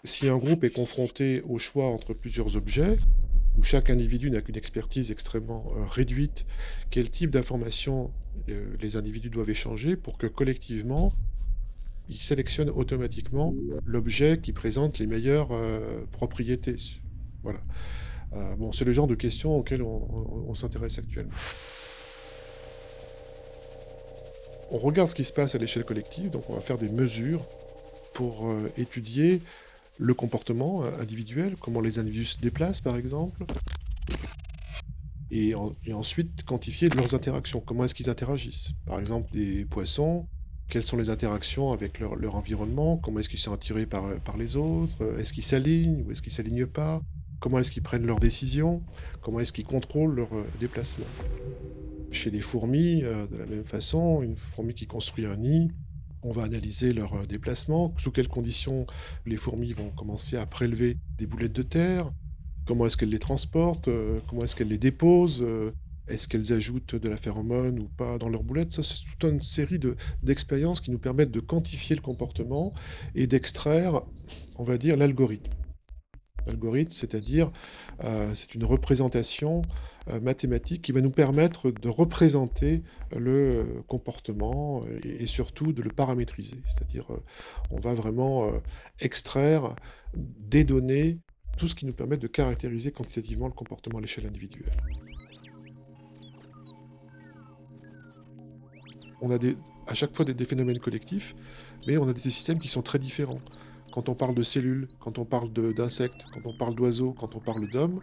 Si 0.04 0.26
un 0.30 0.38
groupe 0.38 0.64
est 0.64 0.70
confronté 0.70 1.42
au 1.46 1.58
choix 1.58 1.88
entre 1.88 2.14
plusieurs 2.14 2.56
objets, 2.56 2.96
où 3.58 3.62
chaque 3.62 3.90
individu 3.90 4.30
n'a 4.30 4.40
qu'une 4.40 4.56
expertise 4.56 5.10
extrêmement 5.10 5.66
réduite, 5.90 6.46
quel 6.88 7.10
type 7.10 7.30
d'informations 7.30 8.10
euh, 8.48 8.76
les 8.80 8.96
individus 8.96 9.30
doivent 9.30 9.50
échanger 9.50 9.96
pour 9.96 10.18
que 10.18 10.26
collectivement, 10.26 11.12
ils 12.08 12.18
sélectionnent 12.18 12.70
automatiquement 12.70 13.54
l'objet 13.84 14.38
qui 14.40 14.52
présente 14.52 14.98
les 14.98 15.06
meilleures 15.06 15.52
euh, 15.52 16.04
propriétés. 16.12 16.76
Voilà. 17.42 17.60
Euh, 18.34 18.54
bon, 18.56 18.72
c'est 18.72 18.84
le 18.84 18.92
genre 18.92 19.06
de 19.06 19.14
questions 19.14 19.56
auxquelles 19.56 19.82
on, 19.82 20.54
s'intéresse 20.54 20.98
actuellement. 20.98 21.32
On 24.70 24.78
regarde 24.78 25.08
ce 25.08 25.14
qui 25.14 25.24
se 25.24 25.32
passe 25.32 25.54
à 25.54 25.58
l'échelle 25.58 25.84
collective, 25.84 26.30
donc 26.30 26.48
on 26.50 26.54
va 26.54 26.60
faire 26.60 26.78
des 26.78 26.88
mesures 26.88 27.44
pour 28.14 28.52
étudier 28.78 29.40
le 29.98 30.12
comportement 30.14 30.84
individuel, 30.98 31.54
comment 31.60 31.80
les 31.80 31.98
individus 31.98 32.24
se 32.24 32.38
déplacent 32.38 32.80
par 32.80 32.96
exemple, 32.96 33.44
et, 35.30 35.54
ensuite 35.92 36.44
quantifier 36.44 36.88
leurs 36.88 37.14
interactions. 37.14 37.60
Comment 37.60 37.84
est-ce 37.84 37.94
qu'ils 37.94 38.10
interagissent? 38.10 38.72
Par 38.86 39.00
exemple, 39.00 39.30
des 39.32 39.64
poissons, 39.64 40.26
quelles 40.68 40.82
sont 40.82 40.96
les 40.96 41.10
interactions 41.10 41.72
avec 41.72 42.00
leur, 42.00 42.34
environnement? 42.34 42.96
Comment 42.96 43.20
est-ce 43.20 43.28
qu'ils 43.28 43.38
sont 43.38 43.52
attirés 43.52 43.86
par, 43.86 44.36
les 44.38 44.56
autres? 44.56 45.16
Est-ce 45.18 45.32
qu'ils 45.32 45.44
s'alignent 45.44 46.04
ou 46.06 46.10
est-ce 46.10 46.22
qu'ils 46.22 46.32
ne 46.32 46.36
s'alignent 46.36 46.66
pas? 46.66 47.00
Comment 47.38 47.58
est-ce 47.58 47.70
qu'ils 47.70 47.82
prennent 47.82 48.06
leurs 48.06 48.20
décisions? 48.20 48.82
Comment 49.20 49.40
est-ce 49.40 49.52
qu'ils 49.52 49.66
contrôlent 49.66 50.14
leur 50.14 50.32
euh, 50.32 50.44
déplacement? 50.58 51.04
Chez 52.10 52.30
les 52.30 52.40
fourmis, 52.40 53.02
euh, 53.04 53.26
de 53.26 53.36
la 53.36 53.46
même 53.46 53.64
façon, 53.64 54.22
une 54.22 54.36
fourmi 54.36 54.74
qui 54.74 54.86
construit 54.86 55.26
un 55.26 55.36
nid, 55.36 55.70
on 56.22 56.30
va 56.30 56.44
analyser 56.44 56.94
leur 56.94 57.14
euh, 57.14 57.26
déplacement, 57.26 57.94
sous 57.98 58.10
quelles 58.10 58.28
conditions 58.28 58.86
les 59.26 59.36
fourmis 59.36 59.72
vont 59.72 59.90
commencer 59.90 60.36
à 60.36 60.46
prélever 60.46 60.96
des 61.18 61.26
boulettes 61.26 61.52
de 61.52 61.62
terre, 61.62 62.10
Comment 62.66 62.86
est-ce 62.86 62.96
qu'elles 62.96 63.10
les 63.10 63.20
transportent 63.20 63.88
euh, 63.88 64.18
Comment 64.28 64.42
est-ce 64.42 64.56
qu'elles 64.56 64.68
les 64.68 64.78
déposent 64.78 65.44
euh, 65.46 65.70
Est-ce 66.08 66.26
qu'elles 66.26 66.52
ajoutent 66.52 66.96
de 66.96 67.08
la 67.08 67.16
phéromone 67.16 67.78
ou 67.78 67.84
pas 67.84 68.18
dans 68.18 68.28
leurs 68.28 68.42
boulettes 68.42 68.72
Ça, 68.72 68.82
c'est 68.82 69.04
toute 69.04 69.30
une 69.30 69.40
série 69.40 69.78
d'expériences 70.22 70.80
qui 70.80 70.90
nous 70.90 70.98
permettent 70.98 71.30
de 71.30 71.40
quantifier 71.40 71.94
le 71.94 72.02
comportement 72.02 72.72
et 73.14 73.28
d'extraire, 73.28 74.02
on 74.56 74.64
va 74.64 74.78
dire, 74.78 74.96
l'algorithme. 74.96 75.52
L'algorithme, 76.46 76.92
c'est-à-dire, 76.92 77.52
euh, 78.02 78.32
c'est 78.34 78.54
une 78.54 78.64
représentation 78.64 79.62
mathématique 80.22 80.82
qui 80.82 80.92
va 80.92 81.00
nous 81.00 81.10
permettre 81.10 81.72
de 81.72 81.88
représenter 81.88 82.84
le 83.10 83.82
comportement 83.88 84.84
et, 85.02 85.26
surtout 85.26 85.72
de 85.72 85.82
le 85.82 85.90
paramétriser. 85.90 86.58
C'est-à-dire, 86.64 87.06
on 87.72 87.80
va 87.80 87.92
vraiment 87.92 88.48
extraire 89.00 89.74
des 90.14 90.62
données 90.62 91.18
tout 91.56 91.68
ce 91.68 91.74
qui 91.74 91.86
nous 91.86 91.92
permet 91.92 92.16
de 92.16 92.26
caractériser 92.26 92.92
quantitativement 92.92 93.46
le 93.46 93.52
comportement 93.52 93.98
à 93.98 94.00
l'échelle 94.00 94.26
individuelle. 94.26 94.70
On 99.22 99.30
a 99.30 99.38
à 99.86 99.94
chaque 99.94 100.14
fois 100.14 100.24
des, 100.24 100.44
phénomènes 100.44 100.78
collectifs, 100.78 101.34
mais 101.86 101.96
on 101.96 102.08
a 102.08 102.12
des 102.12 102.20
systèmes 102.20 102.58
qui 102.58 102.68
sont 102.68 102.82
très 102.82 102.98
différents. 102.98 103.40
Quand 103.92 104.08
on 104.08 104.14
parle 104.14 104.34
de 104.34 104.42
cellules, 104.42 104.86
quand 105.00 105.18
on 105.18 105.24
parle 105.24 105.52
d'insectes, 105.52 106.26
quand 106.34 106.44
on 106.44 106.56
parle 106.56 106.74
d'oiseaux, 106.74 107.14
quand 107.14 107.34
on 107.34 107.40
parle 107.40 107.70
d'hommes, 107.70 108.00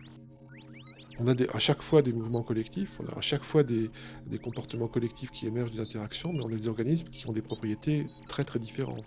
on 1.20 1.28
a 1.28 1.36
à 1.54 1.60
chaque 1.60 1.84
fois 1.84 2.02
des 2.02 2.12
mouvements 2.12 2.42
collectifs, 2.42 3.00
on 3.00 3.06
a 3.14 3.18
à 3.18 3.22
chaque 3.22 3.44
fois 3.44 3.64
des, 3.64 3.90
comportements 4.42 4.88
collectifs 4.88 5.30
qui 5.32 5.46
émergent 5.46 5.72
des 5.72 5.80
interactions, 5.82 6.34
mais 6.34 6.42
on 6.44 6.48
a 6.48 6.58
des 6.58 6.68
organismes 6.68 7.10
qui 7.10 7.28
ont 7.28 7.34
des 7.34 7.44
propriétés 7.44 8.08
très 8.28 8.44
très 8.44 8.60
différentes. 8.60 9.06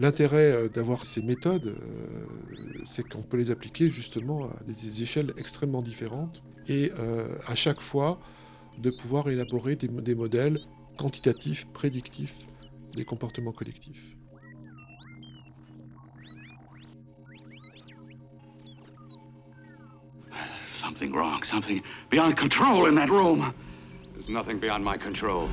L'intérêt 0.00 0.50
euh, 0.50 0.68
d'avoir 0.68 1.04
ces 1.04 1.20
méthodes, 1.20 1.66
euh, 1.66 2.26
c'est 2.84 3.06
qu'on 3.06 3.22
peut 3.22 3.36
les 3.36 3.50
appliquer 3.50 3.90
justement 3.90 4.46
à 4.46 4.64
des 4.66 5.02
échelles 5.02 5.34
extrêmement 5.36 5.82
différentes 5.82 6.42
et 6.68 6.90
euh, 6.98 7.36
à 7.46 7.54
chaque 7.54 7.82
fois 7.82 8.18
de 8.78 8.90
pouvoir 8.90 9.28
élaborer 9.28 9.76
des, 9.76 10.14
modèles 10.14 10.58
quantitatifs, 10.96 11.66
prédictifs 11.74 12.46
des 12.94 13.04
comportements 13.04 13.52
collectifs. 13.52 14.16
Something 20.80 21.12
wrong, 21.12 21.44
something 21.44 21.82
beyond 22.10 22.36
control 22.38 22.86
in 22.86 22.94
that 22.94 23.10
room. 23.10 23.52
There's 24.14 24.30
nothing 24.30 24.58
beyond 24.58 24.82
my 24.82 24.96
control. 24.96 25.50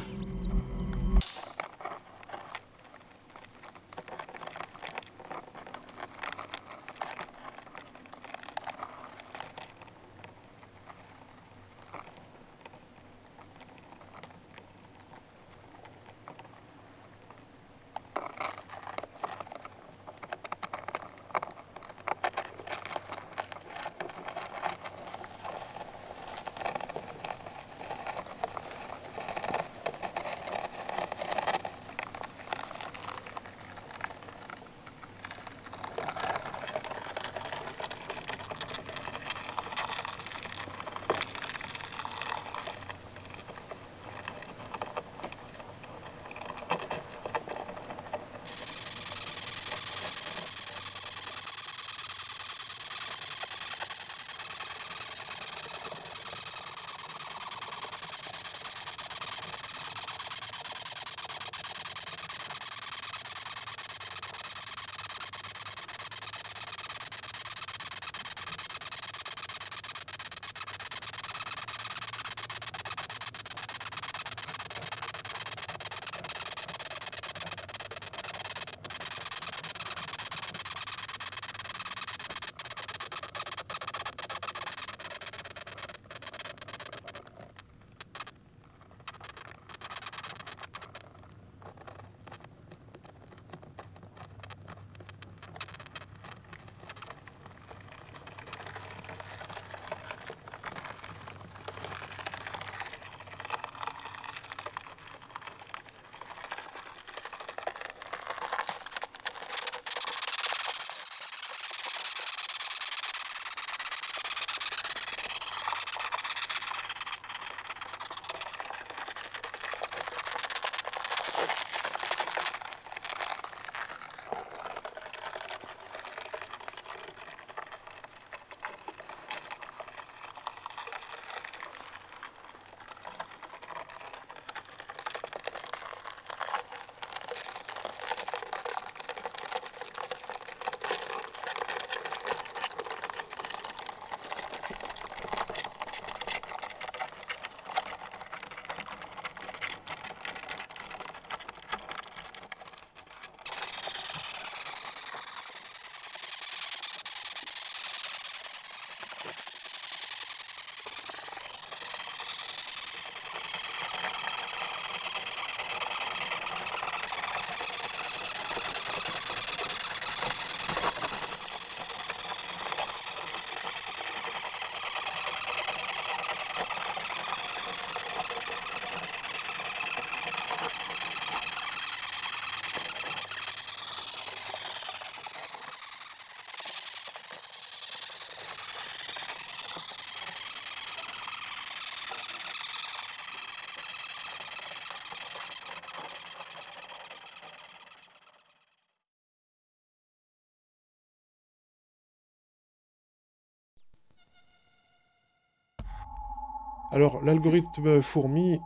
Alors, 206.91 207.21
l'algorithme 207.21 208.01
fourmi, 208.01 208.61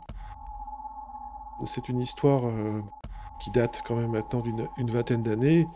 c'est 1.64 1.88
une 1.88 2.00
histoire 2.00 2.42
euh, 2.46 2.80
qui 3.40 3.50
date 3.50 3.82
quand 3.84 3.96
même 3.96 4.12
maintenant 4.12 4.40
d'une 4.40 4.68
une 4.78 4.90
vingtaine 4.90 5.22
d'années. 5.22 5.66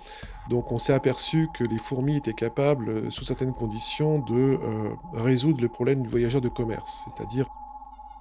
Donc, 0.49 0.71
on 0.71 0.79
s'est 0.79 0.93
aperçu 0.93 1.49
que 1.53 1.65
les 1.65 1.79
fourmis 1.79 2.17
étaient 2.17 2.35
capables, 2.35 2.89
euh, 2.89 3.11
sous 3.11 3.25
certaines 3.25 3.53
conditions, 3.53 4.21
de 4.21 4.59
euh, 4.63 4.91
résoudre 5.13 5.61
le 5.61 5.69
problème 5.69 6.03
du 6.03 6.09
voyageur 6.09 6.41
de 6.41 6.49
commerce, 6.49 7.05
c'est-à-dire 7.07 7.47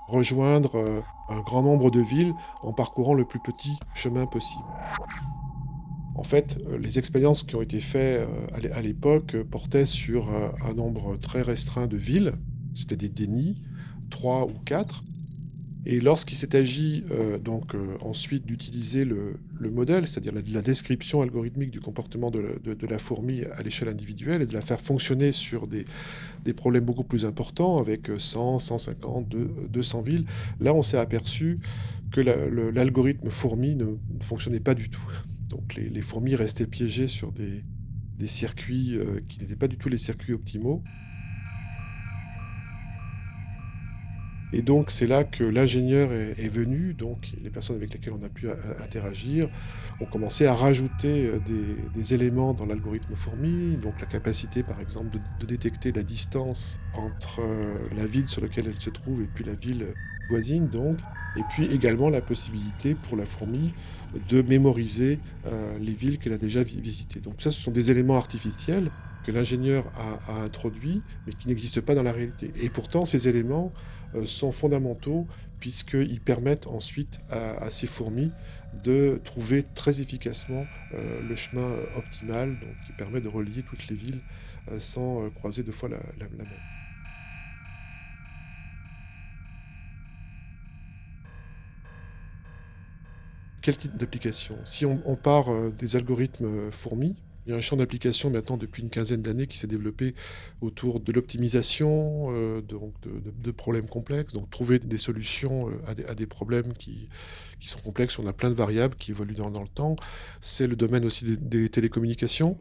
rejoindre 0.08 1.04
un 1.30 1.40
grand 1.40 1.64
nombre 1.64 1.90
de 1.90 2.00
villes 2.00 2.36
en 2.62 2.74
parcourant 2.74 3.16
le 3.16 3.26
plus 3.26 3.40
petit 3.40 3.80
chemin 3.96 4.28
possible. 4.28 4.64
En 6.16 6.22
fait, 6.22 6.60
les 6.80 7.00
expériences 7.00 7.42
qui 7.42 7.56
ont 7.56 7.62
été 7.64 7.80
faites 7.80 8.28
à 8.54 8.60
l'é- 8.60 8.72
à 8.72 8.82
l'époque 8.84 9.36
portaient 9.50 9.88
sur 9.88 10.30
un 10.30 10.74
nombre 10.76 11.18
très 11.18 11.42
restreint 11.42 11.88
de 11.88 11.98
villes, 11.98 12.36
c'était 12.76 12.98
des 12.98 13.10
dénis, 13.10 13.58
trois 14.10 14.46
ou 14.46 14.54
quatre. 14.66 15.04
Et 15.88 16.02
lorsqu'il 16.02 16.36
s'est 16.36 16.56
agi 16.56 17.04
euh, 17.12 17.38
donc 17.38 17.76
euh, 17.76 17.96
ensuite 18.02 18.46
d'utiliser 18.48 19.06
le, 19.06 19.38
le 19.60 19.70
modèle, 19.70 20.08
c'est-à-dire 20.08 20.34
la, 20.34 20.62
description 20.64 21.22
algorithmique 21.22 21.70
du 21.70 21.80
comportement 21.80 22.32
de, 22.32 22.40
la- 22.90 22.98
fourmi 22.98 23.44
à 23.44 23.62
l'échelle 23.62 23.90
individuelle 23.90 24.42
et 24.42 24.46
de 24.48 24.54
la 24.54 24.62
faire 24.62 24.82
fonctionner 24.82 25.32
sur 25.32 25.68
des, 25.68 25.86
problèmes 26.54 26.86
beaucoup 26.86 27.04
plus 27.04 27.24
importants 27.26 27.78
avec 27.78 28.10
euh, 28.10 28.18
100, 28.18 28.58
150, 28.60 29.30
deux- 29.30 29.52
200 29.70 30.02
villes, 30.02 30.26
là 30.60 30.74
on 30.74 30.82
s'est 30.82 30.98
aperçu 30.98 31.60
que 32.12 32.22
l'algorithme 32.22 33.30
fourmi 33.30 33.76
ne, 33.76 33.86
fonctionnait 34.22 34.60
pas 34.60 34.74
du 34.74 34.90
tout. 34.90 35.08
Donc 35.50 35.76
les, 35.76 36.02
fourmis 36.02 36.36
restaient 36.36 36.66
piégées 36.66 37.08
sur 37.08 37.32
des, 37.32 37.64
des 38.18 38.28
circuits 38.28 38.98
euh, 38.98 39.20
qui 39.30 39.40
n'étaient 39.40 39.56
pas 39.56 39.68
du 39.68 39.78
tout 39.78 39.90
les 39.90 39.98
circuits 39.98 40.34
optimaux. 40.34 40.84
Et 44.56 44.62
donc 44.62 44.90
c'est 44.90 45.06
là 45.06 45.26
que 45.26 45.44
l'ingénieur 45.44 46.14
est, 46.14 46.48
venu, 46.48 46.94
donc 46.94 47.34
les 47.44 47.50
personnes 47.50 47.76
avec 47.76 47.94
lesquelles 47.94 48.14
on 48.14 48.24
a 48.24 48.30
pu 48.30 48.48
interagir 48.82 49.50
ont 50.00 50.06
commencé 50.06 50.46
à 50.46 50.56
rajouter 50.56 51.28
euh, 51.28 51.40
des, 51.94 52.14
éléments 52.14 52.54
dans 52.54 52.66
l'algorithme 52.66 53.16
fourmi, 53.16 53.76
donc 53.76 54.00
la 54.00 54.08
capacité 54.08 54.64
par 54.64 54.80
exemple 54.80 55.18
de, 55.40 55.46
détecter 55.46 55.92
la 55.92 56.04
distance 56.04 56.80
entre 56.94 57.42
euh, 57.42 57.76
la 57.98 58.08
ville 58.08 58.28
sur 58.28 58.42
laquelle 58.42 58.68
elle 58.68 58.80
se 58.80 58.90
trouve 58.90 59.22
et 59.22 59.28
puis 59.34 59.44
la 59.44 59.56
ville 59.56 59.88
voisine 60.30 60.70
donc, 60.70 61.00
et 61.36 61.42
puis 61.50 61.66
également 61.66 62.10
la 62.10 62.22
possibilité 62.22 62.96
pour 62.96 63.18
la 63.18 63.26
fourmi 63.26 63.74
de 64.30 64.42
mémoriser 64.42 65.20
euh, 65.48 65.78
les 65.80 65.92
villes 65.92 66.18
qu'elle 66.18 66.34
a 66.34 66.38
déjà 66.38 66.64
vi- 66.64 66.80
visitées. 66.80 67.20
Donc 67.20 67.42
ça 67.42 67.52
ce 67.52 67.60
sont 67.60 67.72
des 67.72 67.92
éléments 67.92 68.16
artificiels 68.16 68.90
que 69.26 69.34
l'ingénieur 69.34 69.92
a, 69.98 70.32
a 70.32 70.44
introduits 70.44 71.02
mais 71.28 71.34
qui 71.34 71.50
n'existent 71.50 71.82
pas 71.82 71.94
dans 71.94 72.04
la 72.04 72.14
réalité. 72.14 72.54
Et 72.62 72.70
pourtant 72.70 73.04
ces 73.04 73.28
éléments 73.28 73.74
sont 74.26 74.52
fondamentaux 74.52 75.28
puisqu'ils 75.60 76.22
permettent 76.22 76.68
ensuite 76.68 77.20
à, 77.30 77.70
ces 77.72 77.88
fourmis 77.88 78.34
de 78.74 79.22
trouver 79.24 79.64
très 79.64 80.02
efficacement 80.02 80.70
euh, 80.94 81.22
le 81.22 81.36
chemin 81.36 81.72
euh, 81.72 81.86
optimal, 81.94 82.60
qui 82.82 82.92
permet 82.94 83.22
de 83.22 83.28
relier 83.30 83.64
toutes 83.64 83.88
les 83.88 83.96
villes 83.96 84.22
euh, 84.70 84.80
sans 84.80 85.24
euh, 85.26 85.30
croiser 85.30 85.64
deux 85.64 85.72
fois 85.72 85.90
la, 85.90 86.00
la- 86.18 86.30
même. 86.30 86.54
Quel 93.62 93.78
type 93.78 93.98
d'application? 93.98 94.64
Si 94.66 94.86
on, 94.86 95.16
part 95.16 95.50
euh, 95.52 95.72
des 95.72 95.96
algorithmes 95.96 96.46
euh, 96.46 96.72
fourmis, 96.72 97.16
il 97.46 97.52
y 97.52 97.54
a 97.54 97.58
un 97.58 97.62
champ 97.62 97.76
d'application 97.76 98.30
maintenant 98.32 98.58
depuis 98.58 98.82
une 98.82 98.90
quinzaine 98.90 99.22
d'années 99.22 99.46
qui 99.46 99.58
s'est 99.58 99.68
développé 99.68 100.16
autour 100.62 101.00
de 101.00 101.12
l'optimisation 101.12 102.28
euh, 102.32 102.62
de, 102.62 103.52
problèmes 103.52 103.88
complexes, 103.88 104.34
donc 104.34 104.50
trouver 104.50 104.80
des 104.80 104.98
solutions 104.98 105.70
euh, 105.70 106.08
à 106.08 106.16
des, 106.16 106.26
problèmes 106.26 106.74
qui, 106.74 107.10
sont 107.62 107.80
complexes. 107.80 108.18
On 108.20 108.28
a 108.28 108.34
plein 108.34 108.50
de 108.50 108.56
variables 108.56 108.96
qui 108.96 109.12
évoluent 109.12 109.36
dans, 109.36 109.50
le 109.50 109.68
temps. 109.68 109.96
C'est 110.42 110.68
le 110.68 110.76
domaine 110.76 111.06
aussi 111.06 111.38
des, 111.38 111.70
télécommunications, 111.70 112.58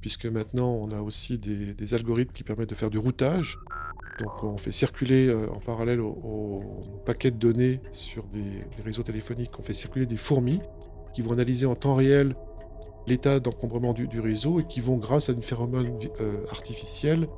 puisque 0.00 0.26
maintenant 0.26 0.70
on 0.70 0.90
a 0.90 1.00
aussi 1.00 1.38
des, 1.38 1.94
algorithmes 1.94 2.32
qui 2.32 2.44
permettent 2.44 2.70
de 2.70 2.74
faire 2.74 2.90
du 2.90 2.98
routage. 2.98 3.58
Donc 4.18 4.44
on 4.44 4.58
fait 4.58 4.72
circuler 4.72 5.28
euh, 5.28 5.48
en 5.48 5.60
parallèle 5.60 6.00
au, 6.00 6.10
au 6.10 7.02
paquet 7.06 7.30
de 7.30 7.38
données 7.38 7.80
sur 7.92 8.24
des 8.26 8.82
réseaux 8.84 9.02
téléphoniques, 9.02 9.58
on 9.58 9.62
fait 9.62 9.72
circuler 9.72 10.04
des 10.04 10.18
fourmis 10.18 10.60
qui 11.14 11.22
vont 11.22 11.32
analyser 11.32 11.64
en 11.64 11.74
temps 11.74 11.94
réel 11.94 12.34
l'état 13.10 13.40
d'encombrement 13.40 13.92
du, 13.92 14.20
réseau 14.20 14.60
et 14.60 14.64
qui 14.64 14.80
vont, 14.80 14.96
grâce 14.96 15.28
à 15.28 15.32
une 15.32 15.42
phéromone 15.42 15.98
euh, 16.20 16.44
artificielle, 16.50 17.28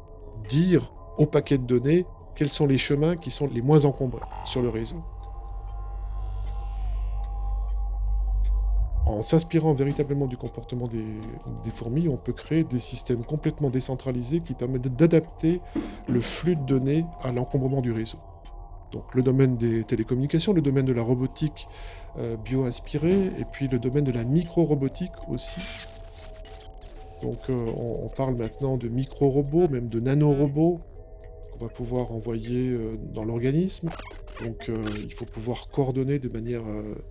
dire 0.49 0.93
au 1.19 1.27
paquet 1.27 1.59
de 1.59 1.65
données 1.65 2.07
quels 2.35 2.49
sont 2.49 2.67
les 2.67 2.79
chemins 2.79 3.17
qui 3.17 3.31
sont 3.31 3.47
les 3.47 3.63
moins 3.63 3.85
encombrés 3.85 4.23
sur 4.47 4.63
le 4.63 4.69
réseau. 4.69 4.97
En 9.05 9.23
s'inspirant 9.23 9.75
véritablement 9.75 10.27
du 10.27 10.37
comportement 10.37 10.89
des 10.89 11.71
fourmis, 11.75 12.09
on 12.09 12.17
peut 12.17 12.33
créer 12.33 12.65
des 12.65 12.79
systèmes 12.79 13.25
complètement 13.25 13.69
décentralisés 13.69 14.41
qui 14.41 14.55
permettent 14.55 14.95
d'adapter 14.95 15.61
le 16.09 16.21
flux 16.21 16.57
de 16.57 16.65
données 16.65 17.05
à 17.23 17.33
l'encombrement 17.33 17.81
du 17.81 17.93
réseau. 17.93 18.19
Donc 18.93 19.15
le 19.15 19.23
domaine 19.23 19.57
des 19.57 19.85
télécommunications, 19.85 20.53
le 20.53 20.63
domaine 20.63 20.85
de 20.85 20.93
la 20.93 21.03
robotique 21.03 21.67
euh, 22.19 22.37
bio-inspirée, 22.37 23.27
et 23.39 23.45
puis 23.53 23.69
le 23.69 23.79
domaine 23.79 24.05
de 24.05 24.13
la 24.13 24.25
micro-robotique 24.25 25.13
aussi. 25.29 25.87
Donc 27.23 27.49
euh, 27.49 27.55
on, 27.55 28.09
parle 28.09 28.35
maintenant 28.35 28.77
de 28.77 28.89
micro-robots, 28.89 29.69
même 29.69 29.89
de 29.89 30.01
nano-robots, 30.01 30.81
qu'on 31.53 31.65
va 31.65 31.69
pouvoir 31.69 32.13
envoyer 32.13 32.71
euh, 32.71 32.97
dans 33.15 33.25
l'organisme. 33.25 33.91
Donc 34.43 34.69
euh, 34.69 34.75
il 35.05 35.15
faut 35.15 35.25
pouvoir 35.25 35.69
coordonner 35.69 36.19
de 36.19 36.29
manière 36.29 36.65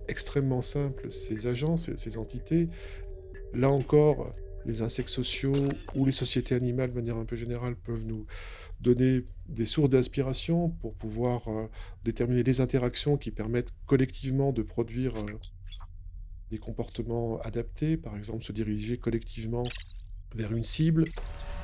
extrêmement 0.08 0.60
simple 0.60 1.10
ces 1.10 1.46
agents, 1.46 1.76
ces 1.76 2.18
entités. 2.18 2.68
Là 3.54 3.70
encore, 3.70 4.30
les 4.66 4.82
insectes 4.82 5.08
sociaux 5.08 5.52
ou 5.94 6.04
les 6.04 6.12
sociétés 6.12 6.54
animales 6.54 6.90
de 6.90 6.94
manière 6.94 7.16
un 7.16 7.24
peu 7.24 7.36
générale 7.36 7.74
peuvent 7.74 8.04
nous 8.04 8.26
donner 8.82 9.24
des 9.48 9.66
sources 9.66 9.88
d'inspiration 9.88 10.68
pour 10.68 10.94
pouvoir 10.94 11.48
euh, 11.48 11.68
déterminer 12.04 12.42
des 12.42 12.60
interactions 12.60 13.16
qui 13.16 13.30
permettent 13.30 13.72
collectivement 13.86 14.52
de 14.52 14.62
produire 14.62 15.16
euh, 15.16 15.24
des 16.50 16.58
comportements 16.58 17.40
adaptés, 17.40 17.96
par 17.96 18.16
exemple 18.16 18.44
se 18.44 18.52
diriger 18.52 18.98
collectivement 18.98 19.64
vers 20.34 20.52
une 20.52 20.64
cible, 20.64 21.04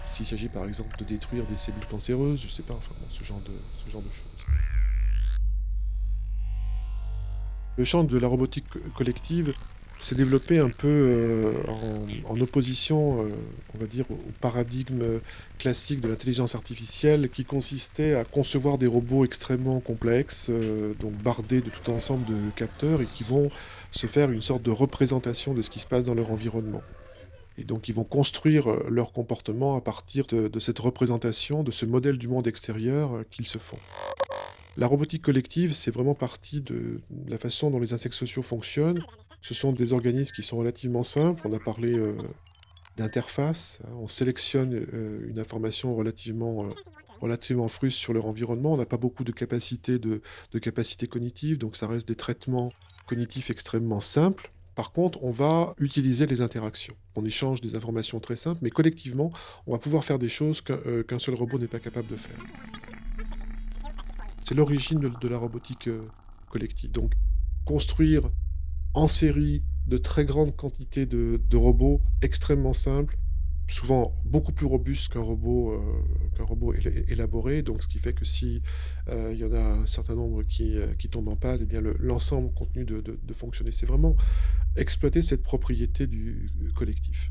s'il 0.06 0.26
s'agit 0.26 0.48
par 0.48 0.66
exemple 0.66 0.96
de 0.98 1.04
détruire 1.04 1.44
des 1.46 1.56
cellules 1.56 1.86
cancéreuses, 1.86 2.42
je 2.42 2.48
sais 2.48 2.62
pas, 2.62 2.74
enfin 2.74 2.94
ce 3.10 3.24
genre 3.24 3.40
de, 3.40 3.52
choses. 4.10 4.24
Le 7.76 7.84
champ 7.84 8.04
de 8.04 8.18
la 8.18 8.28
robotique 8.28 8.68
co- 8.68 8.78
collective 8.94 9.54
s'est 9.98 10.14
développé 10.14 10.58
un 10.58 10.70
peu 10.70 10.88
euh, 10.88 11.52
en, 12.26 12.40
opposition, 12.40 13.24
euh, 13.24 13.30
on 13.74 13.78
va 13.78 13.86
dire, 13.86 14.04
au 14.10 14.32
paradigme 14.40 15.20
classique 15.58 16.00
de 16.00 16.08
l'intelligence 16.08 16.54
artificielle 16.54 17.28
qui 17.28 17.44
consistait 17.44 18.14
à 18.14 18.24
concevoir 18.24 18.78
des 18.78 18.86
robots 18.86 19.24
extrêmement 19.24 19.80
complexes, 19.80 20.48
euh, 20.50 20.94
donc 21.00 21.12
bardés 21.14 21.60
de 21.60 21.70
tout 21.70 21.90
ensemble 21.90 22.24
de 22.26 22.50
capteurs 22.54 23.02
et 23.02 23.06
qui 23.06 23.24
vont 23.24 23.50
se 23.90 24.06
faire 24.06 24.30
une 24.30 24.42
sorte 24.42 24.62
de 24.62 24.70
représentation 24.70 25.52
de 25.52 25.62
ce 25.62 25.70
qui 25.70 25.80
se 25.80 25.86
passe 25.86 26.04
dans 26.04 26.14
leur 26.14 26.30
environnement. 26.30 26.82
Et 27.56 27.64
donc 27.64 27.88
ils 27.88 27.94
vont 27.94 28.04
construire 28.04 28.68
leur 28.88 29.10
comportement 29.12 29.74
à 29.76 29.80
partir 29.80 30.26
de, 30.26 30.46
de 30.46 30.60
cette 30.60 30.78
représentation, 30.78 31.64
de 31.64 31.72
ce 31.72 31.86
modèle 31.86 32.16
du 32.16 32.28
monde 32.28 32.46
extérieur 32.46 33.24
qu'ils 33.32 33.48
se 33.48 33.58
font. 33.58 33.78
La 34.76 34.86
robotique 34.86 35.22
collective, 35.22 35.74
c'est 35.74 35.90
vraiment 35.90 36.14
partie 36.14 36.60
de 36.60 37.00
la 37.26 37.36
façon 37.36 37.68
dont 37.70 37.80
les 37.80 37.94
insectes 37.94 38.14
sociaux 38.14 38.44
fonctionnent. 38.44 39.02
Ce 39.40 39.54
sont 39.54 39.72
des 39.72 39.92
organismes 39.92 40.34
qui 40.34 40.42
sont 40.42 40.56
relativement 40.58 41.02
simples. 41.02 41.40
On 41.44 41.52
a 41.52 41.58
parlé 41.58 41.98
euh, 41.98 42.16
d'interface. 42.96 43.80
hein. 43.84 43.90
On 44.00 44.08
sélectionne 44.08 44.74
euh, 44.74 45.28
une 45.28 45.38
information 45.38 45.94
relativement, 45.94 46.66
euh, 46.66 46.68
relativement 47.20 47.68
fruste 47.68 47.98
sur 47.98 48.12
leur 48.12 48.26
environnement. 48.26 48.72
On 48.74 48.76
n'a 48.76 48.86
pas 48.86 48.96
beaucoup 48.96 49.24
de 49.24 49.32
capacité 49.32 49.98
de, 49.98 50.20
donc 51.56 51.76
ça 51.76 51.86
reste 51.86 52.08
des 52.08 52.14
traitements 52.14 52.70
cognitifs 53.06 53.50
extrêmement 53.50 54.00
simples. 54.00 54.50
Par 54.74 54.92
contre, 54.92 55.22
on 55.24 55.30
va 55.30 55.74
utiliser 55.78 56.26
les 56.26 56.40
interactions. 56.40 56.94
On 57.16 57.24
échange 57.24 57.60
des 57.60 57.74
informations 57.74 58.20
très 58.20 58.36
simples, 58.36 58.60
mais 58.62 58.70
collectivement, 58.70 59.32
on 59.66 59.72
va 59.72 59.78
pouvoir 59.78 60.04
faire 60.04 60.18
des 60.20 60.28
choses 60.28 60.60
qu'un 60.60 61.18
seul 61.18 61.34
robot 61.34 61.58
n'est 61.58 61.66
pas 61.66 61.80
capable 61.80 62.06
de 62.08 62.16
faire. 62.16 62.36
C'est 64.44 64.54
l'origine 64.54 65.00
de, 65.00 65.10
de 65.20 65.28
la 65.28 65.36
robotique 65.36 65.88
collective. 66.48 66.92
Donc, 66.92 67.12
construire 67.64 68.30
en 68.98 69.06
série 69.08 69.62
de 69.86 69.96
très 69.96 70.24
grandes 70.24 70.54
quantités 70.56 71.06
de, 71.06 71.40
robots 71.56 72.00
extrêmement 72.20 72.72
simples, 72.72 73.16
souvent 73.68 74.12
beaucoup 74.24 74.52
plus 74.52 74.66
robustes 74.66 75.12
qu'un 75.12 75.20
robot, 75.20 75.72
euh, 75.72 75.78
qu'un 76.36 76.42
robot 76.44 76.74
éla- 76.74 77.04
élaboré. 77.08 77.62
Donc, 77.62 77.82
ce 77.82 77.88
qui 77.88 77.98
fait 77.98 78.12
que 78.12 78.24
si 78.24 78.60
euh, 79.08 79.30
il 79.32 79.38
y 79.38 79.44
en 79.44 79.52
a 79.52 79.60
un 79.60 79.86
certain 79.86 80.16
nombre 80.16 80.42
qui, 80.42 80.76
euh, 80.76 80.86
tombent 81.10 81.28
en 81.28 81.36
panne, 81.36 81.60
eh 81.62 81.66
bien 81.66 81.80
le- 81.80 81.96
l'ensemble 82.00 82.52
continue 82.54 82.84
de 82.84 83.34
fonctionner. 83.34 83.70
C'est 83.70 83.86
vraiment 83.86 84.16
exploiter 84.76 85.22
cette 85.22 85.42
propriété 85.42 86.06
du 86.06 86.50
collectif. 86.74 87.30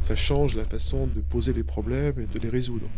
Ça 0.00 0.14
change 0.14 0.54
la 0.54 0.64
façon 0.64 1.08
de 1.08 1.20
poser 1.20 1.52
les 1.52 1.64
problèmes 1.64 2.20
et 2.20 2.26
de 2.26 2.38
les 2.38 2.48
résoudre. 2.48 2.88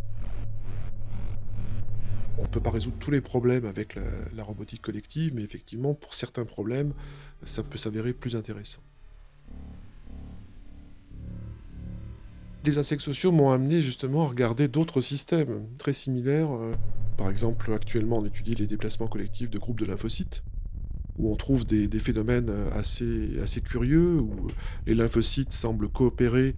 On 2.38 2.42
ne 2.42 2.48
peut 2.48 2.60
pas 2.60 2.70
résoudre 2.70 2.96
tous 2.98 3.10
les 3.10 3.20
problèmes 3.20 3.64
avec 3.66 3.96
la, 4.34 4.44
robotique 4.44 4.82
collective, 4.82 5.34
mais 5.34 5.42
effectivement, 5.42 5.94
pour 5.94 6.14
certains 6.14 6.44
problèmes, 6.44 6.92
ça 7.44 7.62
peut 7.62 7.78
s'avérer 7.78 8.12
plus 8.12 8.36
intéressant. 8.36 8.80
Les 12.64 12.76
insectes 12.76 13.02
sociaux 13.02 13.32
m'ont 13.32 13.50
amené 13.50 13.82
justement 13.82 14.24
à 14.24 14.28
regarder 14.28 14.68
d'autres 14.68 15.00
systèmes 15.00 15.66
très 15.78 15.94
similaires. 15.94 16.52
Euh, 16.52 16.74
Par 17.16 17.30
exemple, 17.30 17.72
actuellement, 17.72 18.18
on 18.18 18.24
étudie 18.26 18.54
les 18.54 18.66
déplacements 18.66 19.08
collectifs 19.08 19.48
de 19.48 19.58
groupes 19.58 19.80
de 19.80 19.86
lymphocytes, 19.86 20.42
où 21.18 21.32
on 21.32 21.36
trouve 21.36 21.64
des, 21.64 21.88
des 21.88 21.98
phénomènes 21.98 22.50
assez, 22.72 23.40
assez 23.42 23.62
curieux, 23.62 24.20
où 24.20 24.48
les 24.86 24.94
lymphocytes 24.94 25.52
semblent 25.52 25.88
coopérer, 25.88 26.54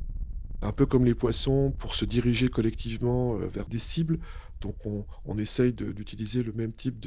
un 0.61 0.73
peu 0.73 0.87
comme 0.87 1.05
les 1.05 1.15
poissons, 1.15 1.73
pour 1.79 1.95
se 1.95 2.05
diriger 2.05 2.49
collectivement 2.49 3.37
euh, 3.37 3.47
vers 3.47 3.67
des 3.67 3.79
cibles. 3.79 4.19
Donc 4.63 4.77
on, 5.27 5.39
essaye 5.39 5.73
d'utiliser 5.73 6.43
le 6.43 6.53
même 6.53 6.73
type 6.73 7.07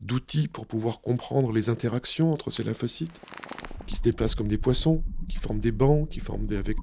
d'outils 0.00 0.48
pour 0.48 0.66
pouvoir 0.66 1.00
comprendre 1.00 1.52
les 1.52 1.68
interactions 1.68 2.32
entre 2.32 2.50
ces 2.50 2.64
lymphocytes, 2.64 3.20
qui 3.86 3.96
se 3.96 4.02
déplacent 4.02 4.34
comme 4.34 4.48
des 4.48 4.58
poissons, 4.58 5.02
qui 5.28 5.36
forment 5.36 5.60
des 5.60 5.72
bancs, 5.72 6.08
qui 6.08 6.20
forment 6.20 6.48
avec 6.52 6.78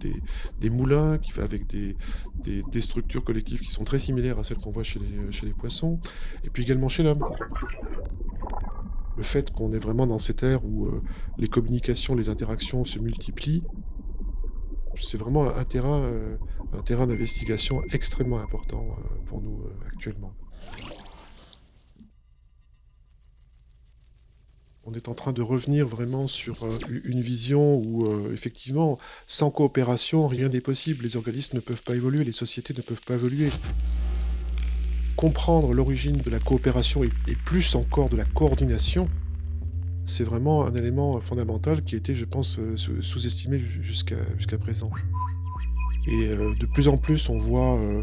des, 0.60 0.70
moulins, 0.70 1.18
qui 1.18 1.32
fait 1.32 1.42
avec 1.42 1.68
des, 1.68 1.96
structures 2.82 3.24
collectives 3.24 3.62
qui 3.62 3.72
sont 3.72 3.84
très 3.84 4.00
similaires 4.00 4.38
à 4.38 4.44
celles 4.44 4.58
qu'on 4.58 4.72
voit 4.72 4.84
chez 4.84 5.00
les, 5.00 5.32
chez 5.32 5.48
les 5.48 5.54
poissons, 5.54 6.00
et 6.44 6.50
puis 6.50 6.64
également 6.64 6.90
chez 6.90 7.04
l'homme. 7.04 7.26
Le 9.18 9.24
fait 9.24 9.52
qu'on 9.52 9.74
est 9.74 9.80
vraiment 9.80 10.08
dans 10.08 10.18
cette 10.18 10.44
ère 10.44 10.64
où 10.66 10.86
euh, 10.86 11.02
les 11.38 11.48
communications, 11.48 12.16
les 12.16 12.30
interactions 12.30 12.86
se 12.86 12.98
multiplient, 12.98 13.64
c'est 15.00 15.18
vraiment 15.18 15.48
un 15.56 15.64
terrain, 15.64 16.02
euh, 16.02 16.38
un 16.74 16.82
terrain 16.82 17.08
d'investigation 17.08 17.84
extrêmement 17.92 18.40
important 18.40 18.86
euh, 18.90 19.26
pour 19.28 19.42
nous 19.42 19.62
euh, 19.64 19.88
actuellement. 19.88 20.34
On 24.86 24.94
est 24.94 25.08
en 25.08 25.14
train 25.14 25.32
de 25.32 25.42
revenir 25.44 25.88
vraiment 25.88 26.28
sur 26.28 26.66
une 26.90 27.22
vision 27.22 27.76
où, 27.78 28.04
effectivement, 28.34 28.98
sans 29.28 29.52
coopération, 29.52 30.26
rien 30.26 30.50
n'est 30.50 30.60
possible. 30.60 31.06
Les 31.06 31.18
organismes 31.18 31.58
ne 31.58 31.62
peuvent 31.62 31.84
pas 31.84 31.96
évoluer, 31.96 32.24
les 32.24 32.32
sociétés 32.32 32.74
ne 32.74 32.82
peuvent 32.82 33.02
pas 33.06 33.14
évoluer. 33.14 33.52
Comprendre 35.16 35.72
l'origine 35.74 36.18
de 36.18 36.30
la 36.32 36.40
coopération 36.40 37.04
et 37.04 37.36
plus 37.46 37.76
encore 37.76 38.10
de 38.10 38.18
la 38.18 38.26
coordination, 38.26 39.08
c'est 40.06 40.24
vraiment 40.24 40.66
un 40.66 40.74
élément 40.76 41.20
fondamental 41.22 41.84
qui 41.84 41.96
été, 41.96 42.16
je 42.16 42.26
pense, 42.26 42.60
euh, 42.60 42.76
sous- 42.78 43.02
sous-estimé 43.02 43.60
ju- 43.60 43.84
jusqu'à 43.84 44.58
présent. 44.60 44.90
Et 46.08 46.30
euh, 46.30 46.54
de 46.60 46.66
plus 46.66 46.88
en 46.88 46.98
plus, 46.98 47.30
on 47.30 47.38
voit 47.38 47.78
euh, 47.78 48.02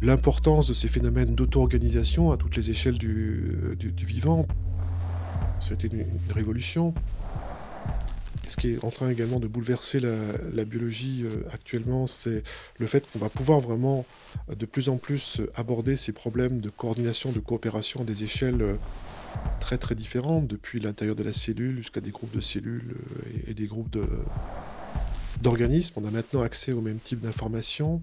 l'importance 0.00 0.66
de 0.68 0.74
ces 0.74 0.88
phénomènes 0.88 1.34
d'auto-organisation 1.34 2.30
à 2.32 2.36
toutes 2.36 2.56
les 2.56 2.70
échelles 2.70 2.98
du, 2.98 3.76
du- 3.78 3.92
du 3.92 4.06
vivant. 4.06 4.46
C'était 5.60 5.88
une, 5.88 6.00
une 6.00 6.32
révolution. 6.34 6.94
Ce 8.48 8.56
qui 8.56 8.72
est 8.72 8.84
en 8.84 8.90
train 8.90 9.08
également 9.08 9.38
de 9.40 9.46
bouleverser 9.46 10.00
la, 10.00 10.64
biologie 10.64 11.24
actuellement, 11.52 12.06
c'est 12.06 12.42
le 12.78 12.86
fait 12.86 13.04
qu'on 13.10 13.18
va 13.20 13.28
pouvoir 13.28 13.60
vraiment 13.60 14.04
de 14.54 14.66
plus 14.66 14.88
en 14.88 14.96
plus 14.98 15.40
aborder 15.54 15.96
ces 15.96 16.12
problèmes 16.12 16.60
de 16.60 16.68
coordination, 16.68 17.30
de 17.32 17.38
coopération 17.38 18.00
à 18.02 18.04
des 18.04 18.24
échelles 18.24 18.62
très 19.72 19.78
très 19.78 19.94
différentes, 19.94 20.46
depuis 20.48 20.80
l'intérieur 20.80 21.16
de 21.16 21.22
la 21.22 21.32
cellule 21.32 21.78
jusqu'à 21.78 22.00
des 22.00 22.10
groupes 22.10 22.34
de 22.34 22.40
cellules 22.40 22.94
euh, 22.94 23.50
et, 23.50 23.54
des 23.54 23.66
groupes 23.66 23.96
d'organismes. 25.40 25.94
On 25.96 26.06
a 26.06 26.10
maintenant 26.10 26.42
accès 26.42 26.72
au 26.72 26.80
même 26.80 26.98
type 26.98 27.20
d'informations. 27.20 28.02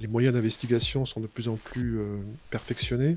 Les 0.00 0.06
moyens 0.06 0.34
d'investigation 0.34 1.06
sont 1.06 1.20
de 1.20 1.26
plus 1.26 1.48
en 1.48 1.56
plus 1.56 1.98
euh, 1.98 2.18
perfectionnés. 2.50 3.16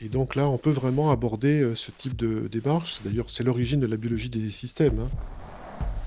Et 0.00 0.08
donc 0.08 0.34
là, 0.34 0.48
on 0.48 0.58
peut 0.58 0.70
vraiment 0.70 1.10
aborder 1.10 1.62
euh, 1.62 1.74
ce 1.74 1.90
type 1.90 2.16
de 2.16 2.48
démarche. 2.48 3.00
D'ailleurs, 3.04 3.30
c'est 3.30 3.44
l'origine 3.44 3.80
de 3.80 3.86
la 3.86 3.96
biologie 3.96 4.28
des 4.28 4.50
systèmes. 4.50 5.00
hein. 5.00 5.08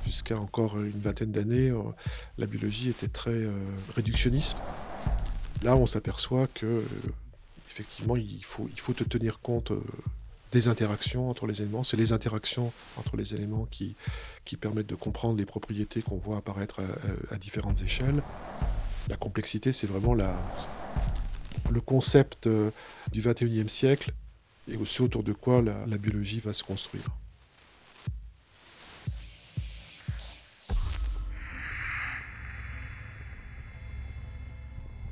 Jusqu'à 0.05 0.37
encore 0.37 0.77
une 0.79 0.99
vingtaine 0.99 1.31
d'années, 1.31 1.71
la 2.37 2.45
biologie 2.47 2.89
était 2.89 3.07
très 3.07 3.45
réductionniste. 3.95 4.57
Là, 5.63 5.77
on 5.77 5.85
s'aperçoit 5.85 6.47
que, 6.47 6.83
effectivement, 7.69 8.17
il 8.17 8.43
faut, 8.43 8.67
il 8.73 8.79
faut 8.79 8.93
te 8.93 9.03
tenir 9.03 9.39
compte 9.39 9.71
des 10.51 10.67
interactions 10.67 11.29
entre 11.29 11.47
les 11.47 11.61
éléments. 11.61 11.83
C'est 11.83 11.97
les 11.97 12.11
interactions 12.13 12.71
entre 12.97 13.15
les 13.17 13.33
éléments 13.35 13.65
qui, 13.71 13.95
qui 14.45 14.57
permettent 14.57 14.87
de 14.87 14.95
comprendre 14.95 15.37
les 15.37 15.45
propriétés 15.45 16.01
qu'on 16.01 16.17
voit 16.17 16.37
apparaître 16.37 16.79
à, 16.81 17.31
à- 17.31 17.35
à 17.35 17.37
différentes 17.37 17.81
échelles. 17.81 18.21
La 19.09 19.15
complexité, 19.17 19.71
c'est 19.71 19.87
vraiment 19.87 20.13
la, 20.13 20.35
le 21.69 21.81
concept 21.81 22.47
euh, 22.47 22.69
du 23.11 23.21
21e 23.21 23.67
siècle 23.67 24.11
et 24.67 24.77
aussi 24.77 25.01
autour 25.01 25.23
de 25.23 25.33
quoi 25.33 25.61
la, 25.61 25.85
la 25.87 25.97
biologie 25.97 26.39
va 26.39 26.53
se 26.53 26.63
construire. 26.63 27.05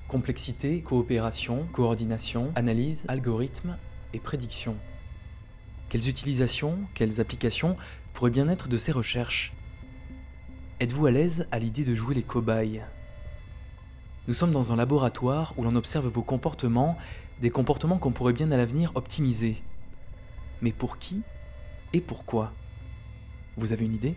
Complexité, 0.07 0.81
coopération, 0.81 1.67
coordination, 1.71 2.51
analyse, 2.55 3.05
algorithme 3.07 3.77
et 4.13 4.19
prédiction. 4.19 4.75
Quelles 5.89 6.07
utilisations, 6.07 6.77
quelles 6.93 7.19
applications 7.19 7.75
pourraient 8.13 8.29
bien 8.29 8.47
être 8.47 8.67
de 8.67 8.77
ces 8.77 8.91
recherches? 8.91 9.53
Êtes-vous 10.79 11.07
à 11.07 11.11
l'aise 11.11 11.47
à 11.51 11.57
l'idée 11.57 11.83
de 11.83 11.95
jouer 11.95 12.13
les 12.13 12.21
cobayes? 12.21 12.83
Nous 14.27 14.35
sommes 14.35 14.51
dans 14.51 14.71
un 14.71 14.75
laboratoire 14.75 15.55
où 15.57 15.63
l'on 15.63 15.75
observe 15.75 16.07
vos 16.07 16.21
comportements, 16.21 16.95
des 17.41 17.49
comportements 17.49 17.97
qu'on 17.97 18.11
pourrait 18.11 18.33
bien 18.33 18.51
à 18.51 18.57
l'avenir 18.57 18.91
optimiser. 18.93 19.63
Mais 20.61 20.71
pour 20.71 20.99
qui 20.99 21.23
et 21.93 22.01
pourquoi? 22.01 22.53
Vous 23.57 23.73
avez 23.73 23.85
une 23.85 23.95
idée? 23.95 24.15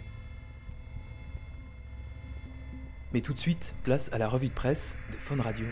Mais 3.15 3.23
tout 3.23 3.33
de 3.33 3.39
suite, 3.39 3.75
place 3.83 4.13
à 4.13 4.19
la 4.19 4.29
revue 4.29 4.49
de 4.49 4.55
presse 4.55 4.99
de 5.11 5.17
Fun 5.17 5.41
Radio. 5.41 5.67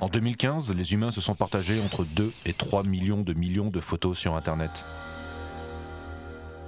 En 0.00 0.08
2015, 0.08 0.72
les 0.72 0.92
humains 0.92 1.12
se 1.12 1.20
sont 1.20 1.34
partagés 1.34 1.80
entre 1.80 2.04
2 2.04 2.32
et 2.46 2.52
3 2.52 2.84
millions 2.84 3.20
de 3.20 3.32
millions 3.34 3.70
de 3.70 3.80
photos 3.80 4.18
sur 4.18 4.34
Internet. 4.34 4.70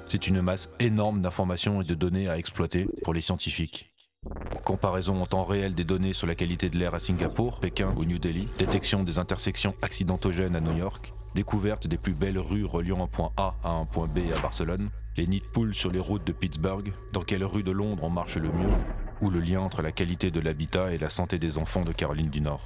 C'est 0.07 0.27
une 0.27 0.42
masse 0.42 0.70
énorme 0.79 1.22
d'informations 1.22 1.81
et 1.81 1.85
de 1.85 1.94
données 1.94 2.29
à 2.29 2.38
exploiter 2.38 2.87
pour 3.03 3.14
les 3.14 3.22
scientifiques. 3.22 3.88
Comparaison 4.64 5.20
en 5.20 5.27
temps 5.27 5.44
réel 5.44 5.75
des 5.75 5.85
données 5.85 6.12
sur 6.12 6.27
la 6.27 6.35
qualité 6.35 6.68
de 6.70 6.77
l'air 6.77 6.94
à 6.94 7.01
Singapour, 7.01 7.59
Pékin 7.59 7.92
ou 7.96 8.05
New 8.05 8.18
Delhi, 8.18 8.48
détection 8.59 9.03
des 9.03 9.18
intersections 9.18 9.75
accidentogènes 9.83 10.55
à 10.55 10.61
New 10.61 10.77
York, 10.77 11.12
découverte 11.35 11.87
des 11.87 11.98
plus 11.98 12.14
belles 12.14 12.38
rues 12.38 12.64
reliant 12.64 13.03
un 13.03 13.09
point 13.09 13.33
A 13.37 13.55
à 13.64 13.70
un 13.70 13.87
point 13.87 14.07
B 14.07 14.33
à 14.37 14.40
Barcelone, 14.40 14.90
les 15.16 15.27
nids 15.27 15.42
de 15.57 15.72
sur 15.72 15.90
les 15.90 15.98
routes 15.98 16.27
de 16.27 16.33
Pittsburgh, 16.33 16.92
dans 17.12 17.22
quelle 17.22 17.44
rue 17.44 17.62
de 17.62 17.72
Londres 17.72 18.05
on 18.05 18.11
marche 18.11 18.37
le 18.37 18.53
mieux, 18.53 18.70
ou 19.22 19.30
le 19.30 19.40
lien 19.40 19.61
entre 19.61 19.80
la 19.80 19.92
qualité 19.92 20.30
de 20.30 20.40
l'habitat 20.40 20.92
et 20.92 20.98
la 20.98 21.08
santé 21.08 21.38
des 21.38 21.56
enfants 21.56 21.85
de 21.85 21.92
Caroline 21.92 22.28
du 22.28 22.40
Nord. 22.40 22.61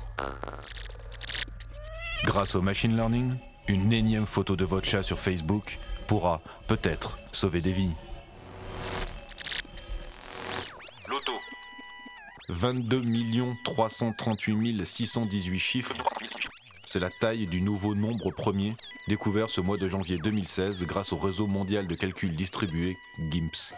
Grâce 2.25 2.55
au 2.57 2.63
machine 2.63 2.97
learning, 2.97 3.37
une 3.69 3.93
énième 3.93 4.27
photo 4.27 4.57
de 4.57 4.65
votre 4.65 4.89
chat 4.89 5.03
sur 5.03 5.21
Facebook 5.21 5.79
pourra, 6.07 6.41
peut-être, 6.67 7.19
sauver 7.31 7.61
des 7.61 7.73
vies. 7.73 7.93
Loto. 11.09 11.33
22 12.49 13.03
338 13.63 14.85
618 14.85 15.59
chiffres. 15.59 15.95
C'est 16.87 17.01
la 17.01 17.11
taille 17.11 17.47
du 17.47 17.61
nouveau 17.61 17.95
nombre 17.95 18.31
premier 18.31 18.75
découvert 19.09 19.51
ce 19.51 19.61
mois 19.61 19.77
de 19.77 19.89
janvier 19.89 20.17
2016 20.19 20.85
grâce 20.85 21.13
au 21.13 21.19
réseau 21.19 21.47
mondial 21.47 21.87
de 21.87 21.95
calcul 21.95 22.35
distribué 22.35 22.97
GIMPS. 23.31 23.75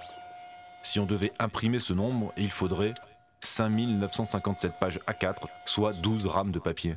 Si 0.82 1.00
on 1.00 1.06
devait 1.06 1.32
imprimer 1.38 1.78
ce 1.78 1.92
nombre, 1.92 2.32
il 2.36 2.50
faudrait 2.50 2.94
5957 3.40 4.72
pages 4.80 5.00
A4, 5.06 5.46
soit 5.64 5.92
12 5.92 6.26
rames 6.26 6.50
de 6.50 6.58
papier. 6.58 6.96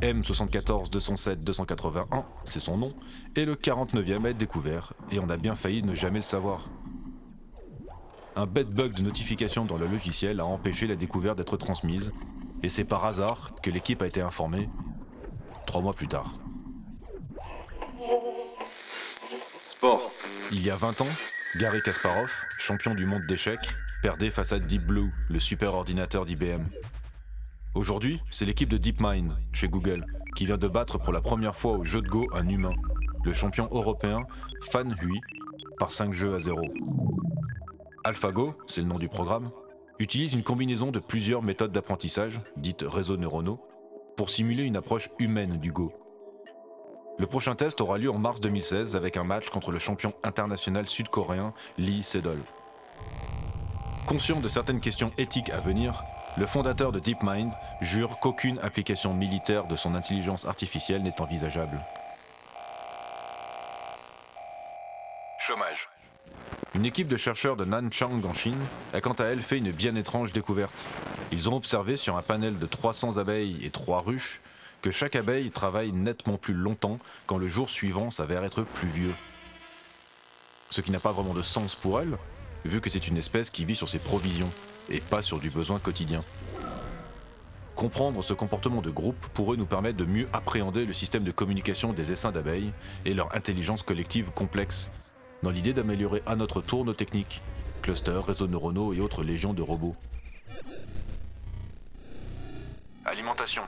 M74 0.00 0.90
207 0.90 1.40
281, 1.40 2.24
c'est 2.44 2.60
son 2.60 2.76
nom, 2.76 2.92
et 3.36 3.44
le 3.44 3.54
49e 3.54 4.24
à 4.26 4.30
être 4.30 4.38
découvert, 4.38 4.94
et 5.10 5.18
on 5.18 5.28
a 5.28 5.36
bien 5.36 5.56
failli 5.56 5.82
ne 5.82 5.94
jamais 5.94 6.18
le 6.18 6.24
savoir. 6.24 6.68
Un 8.34 8.46
bête 8.46 8.70
bug 8.70 8.94
de 8.94 9.02
notification 9.02 9.64
dans 9.64 9.76
le 9.76 9.86
logiciel 9.86 10.40
a 10.40 10.46
empêché 10.46 10.86
la 10.86 10.96
découverte 10.96 11.38
d'être 11.38 11.56
transmise, 11.56 12.12
et 12.62 12.68
c'est 12.68 12.84
par 12.84 13.04
hasard 13.04 13.52
que 13.62 13.70
l'équipe 13.70 14.02
a 14.02 14.06
été 14.06 14.20
informée 14.20 14.68
trois 15.66 15.82
mois 15.82 15.94
plus 15.94 16.08
tard. 16.08 16.34
Sport. 19.66 20.10
Il 20.50 20.62
y 20.62 20.70
a 20.70 20.76
20 20.76 21.00
ans, 21.02 21.08
Gary 21.54 21.82
Kasparov, 21.82 22.30
champion 22.56 22.94
du 22.94 23.04
monde 23.04 23.26
d'échecs, 23.26 23.76
perdait 24.00 24.30
face 24.30 24.52
à 24.52 24.58
Deep 24.58 24.86
Blue, 24.86 25.12
le 25.28 25.38
super 25.38 25.74
ordinateur 25.74 26.24
d'IBM. 26.24 26.62
Aujourd'hui, 27.74 28.22
c'est 28.30 28.46
l'équipe 28.46 28.70
de 28.70 28.78
DeepMind, 28.78 29.32
chez 29.52 29.68
Google, 29.68 30.06
qui 30.34 30.46
vient 30.46 30.56
de 30.56 30.66
battre 30.66 30.98
pour 30.98 31.12
la 31.12 31.20
première 31.20 31.54
fois 31.54 31.72
au 31.72 31.84
jeu 31.84 32.00
de 32.00 32.08
Go 32.08 32.26
un 32.32 32.48
humain, 32.48 32.72
le 33.22 33.34
champion 33.34 33.68
européen 33.70 34.20
Fan 34.70 34.96
Hui, 35.02 35.20
par 35.78 35.92
5 35.92 36.14
jeux 36.14 36.34
à 36.34 36.40
0. 36.40 36.58
AlphaGo, 38.04 38.56
c'est 38.66 38.80
le 38.80 38.86
nom 38.86 38.98
du 38.98 39.10
programme, 39.10 39.48
utilise 39.98 40.32
une 40.32 40.44
combinaison 40.44 40.90
de 40.90 41.00
plusieurs 41.00 41.42
méthodes 41.42 41.72
d'apprentissage, 41.72 42.38
dites 42.56 42.82
réseaux 42.88 43.18
neuronaux, 43.18 43.60
pour 44.16 44.30
simuler 44.30 44.62
une 44.62 44.76
approche 44.76 45.10
humaine 45.18 45.58
du 45.58 45.70
Go. 45.70 45.92
Le 47.18 47.26
prochain 47.26 47.54
test 47.54 47.80
aura 47.80 47.98
lieu 47.98 48.10
en 48.10 48.18
mars 48.18 48.40
2016 48.40 48.96
avec 48.96 49.16
un 49.16 49.24
match 49.24 49.50
contre 49.50 49.70
le 49.70 49.78
champion 49.78 50.12
international 50.22 50.88
sud-coréen 50.88 51.52
Lee 51.78 52.02
Sedol. 52.02 52.40
Conscient 54.06 54.40
de 54.40 54.48
certaines 54.48 54.80
questions 54.80 55.12
éthiques 55.18 55.50
à 55.50 55.60
venir, 55.60 56.02
le 56.38 56.46
fondateur 56.46 56.90
de 56.90 56.98
DeepMind 56.98 57.52
jure 57.80 58.18
qu'aucune 58.20 58.58
application 58.60 59.12
militaire 59.12 59.66
de 59.66 59.76
son 59.76 59.94
intelligence 59.94 60.46
artificielle 60.46 61.02
n'est 61.02 61.20
envisageable. 61.20 61.84
Chômage. 65.38 65.88
Une 66.74 66.86
équipe 66.86 67.08
de 67.08 67.18
chercheurs 67.18 67.56
de 67.56 67.66
Nanchang 67.66 68.24
en 68.24 68.32
Chine 68.32 68.60
a 68.94 69.02
quant 69.02 69.12
à 69.12 69.24
elle 69.24 69.42
fait 69.42 69.58
une 69.58 69.72
bien 69.72 69.94
étrange 69.94 70.32
découverte. 70.32 70.88
Ils 71.30 71.50
ont 71.50 71.56
observé 71.56 71.98
sur 71.98 72.16
un 72.16 72.22
panel 72.22 72.58
de 72.58 72.66
300 72.66 73.18
abeilles 73.18 73.58
et 73.62 73.70
3 73.70 74.00
ruches 74.00 74.40
que 74.82 74.90
chaque 74.90 75.16
abeille 75.16 75.50
travaille 75.50 75.92
nettement 75.92 76.36
plus 76.36 76.54
longtemps 76.54 76.98
quand 77.26 77.38
le 77.38 77.48
jour 77.48 77.70
suivant 77.70 78.10
s'avère 78.10 78.44
être 78.44 78.64
pluvieux. 78.64 79.14
Ce 80.70 80.80
qui 80.80 80.90
n'a 80.90 81.00
pas 81.00 81.12
vraiment 81.12 81.34
de 81.34 81.42
sens 81.42 81.76
pour 81.76 82.00
elle, 82.00 82.18
vu 82.64 82.80
que 82.80 82.90
c'est 82.90 83.06
une 83.06 83.16
espèce 83.16 83.50
qui 83.50 83.64
vit 83.64 83.76
sur 83.76 83.88
ses 83.88 84.00
provisions 84.00 84.50
et 84.90 85.00
pas 85.00 85.22
sur 85.22 85.38
du 85.38 85.50
besoin 85.50 85.78
quotidien. 85.78 86.22
Comprendre 87.76 88.22
ce 88.22 88.34
comportement 88.34 88.82
de 88.82 88.90
groupe 88.90 89.26
pourrait 89.34 89.56
nous 89.56 89.66
permettre 89.66 89.96
de 89.96 90.04
mieux 90.04 90.28
appréhender 90.32 90.84
le 90.84 90.92
système 90.92 91.24
de 91.24 91.30
communication 91.30 91.92
des 91.92 92.12
essaims 92.12 92.32
d'abeilles 92.32 92.72
et 93.04 93.14
leur 93.14 93.34
intelligence 93.34 93.82
collective 93.82 94.30
complexe, 94.30 94.90
dans 95.42 95.50
l'idée 95.50 95.72
d'améliorer 95.72 96.22
à 96.26 96.36
notre 96.36 96.60
tour 96.60 96.84
nos 96.84 96.94
techniques, 96.94 97.40
clusters, 97.82 98.26
réseaux 98.26 98.48
neuronaux 98.48 98.92
et 98.92 99.00
autres 99.00 99.22
légions 99.22 99.54
de 99.54 99.62
robots. 99.62 99.96
Alimentation. 103.04 103.62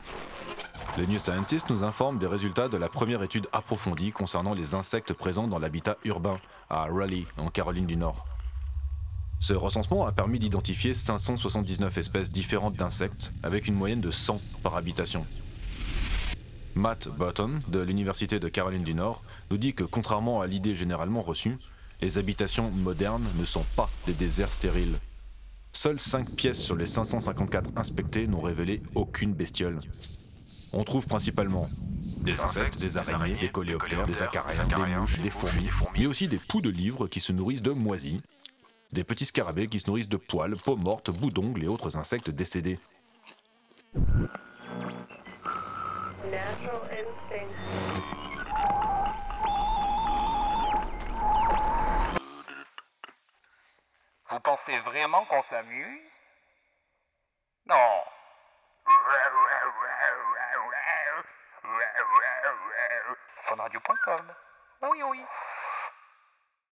Le 0.97 1.07
New 1.07 1.19
Scientist 1.19 1.71
nous 1.71 1.83
informe 1.83 2.21
des 2.21 2.29
résultats 2.29 2.69
de 2.69 2.77
la 2.77 2.89
première 2.89 3.25
étude 3.25 3.49
approfondie 3.53 4.13
concernant 4.13 4.55
les 4.55 4.77
insectes 4.77 5.13
présents 5.13 5.49
dans 5.49 5.59
l'habitat 5.59 5.99
urbain 6.05 6.39
à 6.71 6.85
Raleigh, 6.85 7.27
en 7.37 7.51
Caroline 7.51 7.87
du 7.87 7.97
Nord. 7.97 8.25
Ce 9.41 9.55
recensement 9.55 10.07
a 10.07 10.13
permis 10.13 10.39
d'identifier 10.39 10.95
579 10.95 11.99
espèces 11.99 12.31
différentes 12.31 12.77
d'insectes, 12.77 13.33
avec 13.43 13.67
une 13.67 13.75
moyenne 13.75 14.01
de 14.01 14.13
100 14.13 14.41
par 14.63 14.77
habitation. 14.77 15.27
Matt 16.77 17.09
Burton, 17.09 17.61
de 17.67 17.81
l'Université 17.81 18.39
de 18.39 18.49
Caroline 18.49 18.85
du 18.85 18.95
Nord, 18.95 19.25
nous 19.51 19.59
dit 19.59 19.75
que 19.75 19.83
contrairement 19.83 20.43
à 20.43 20.47
l'idée 20.47 20.77
généralement 20.77 21.23
reçue, 21.23 21.59
les 22.03 22.19
habitations 22.19 22.71
modernes 22.71 23.27
ne 23.37 23.45
sont 23.45 23.65
pas 23.75 23.91
des 24.07 24.13
déserts 24.13 24.53
stériles. 24.53 24.97
Seules 25.73 25.99
5 25.99 26.37
pièces 26.37 26.61
sur 26.61 26.77
les 26.77 26.87
554 26.87 27.71
inspectées 27.75 28.29
n'ont 28.29 28.43
révélé 28.43 28.81
aucune 28.95 29.35
bestiole. 29.35 29.81
On 30.77 30.83
trouve 30.83 31.07
principalement 31.07 31.67
des 32.25 32.41
insectes, 32.41 32.79
des 32.79 32.97
araignées, 32.97 33.35
des 33.37 33.49
coléoptères, 33.49 34.07
des 34.07 34.23
acariens, 34.23 34.65
des 34.67 34.95
mouches, 34.97 35.21
des 35.21 35.31
fourmis, 35.31 35.71
mais 35.97 36.07
aussi 36.07 36.27
des 36.27 36.39
poux 36.39 36.61
de 36.61 36.71
livres 36.71 37.07
qui 37.07 37.21
se 37.21 37.33
nourrissent 37.33 37.63
de 37.63 37.71
moisies, 37.71 38.23
des 38.93 39.05
petits 39.05 39.27
scarabées 39.27 39.69
qui 39.69 39.79
se 39.79 39.87
nourrissent 39.87 40.09
de 40.09 40.17
poils, 40.17 40.57
peaux 40.57 40.77
mortes, 40.77 41.11
bouts 41.11 41.31
d'ongles 41.31 41.63
et 41.65 41.69
autres 41.69 41.97
insectes 41.97 42.31
décédés. 42.31 42.79
Vous 54.31 54.41
pensez 54.43 54.79
vraiment 54.81 55.25
qu'on 55.27 55.43
s'amuse? 55.43 56.01
Non. 57.69 57.75
Funradio.com. 63.49 64.35
Oui, 64.83 65.03
oui. 65.03 65.25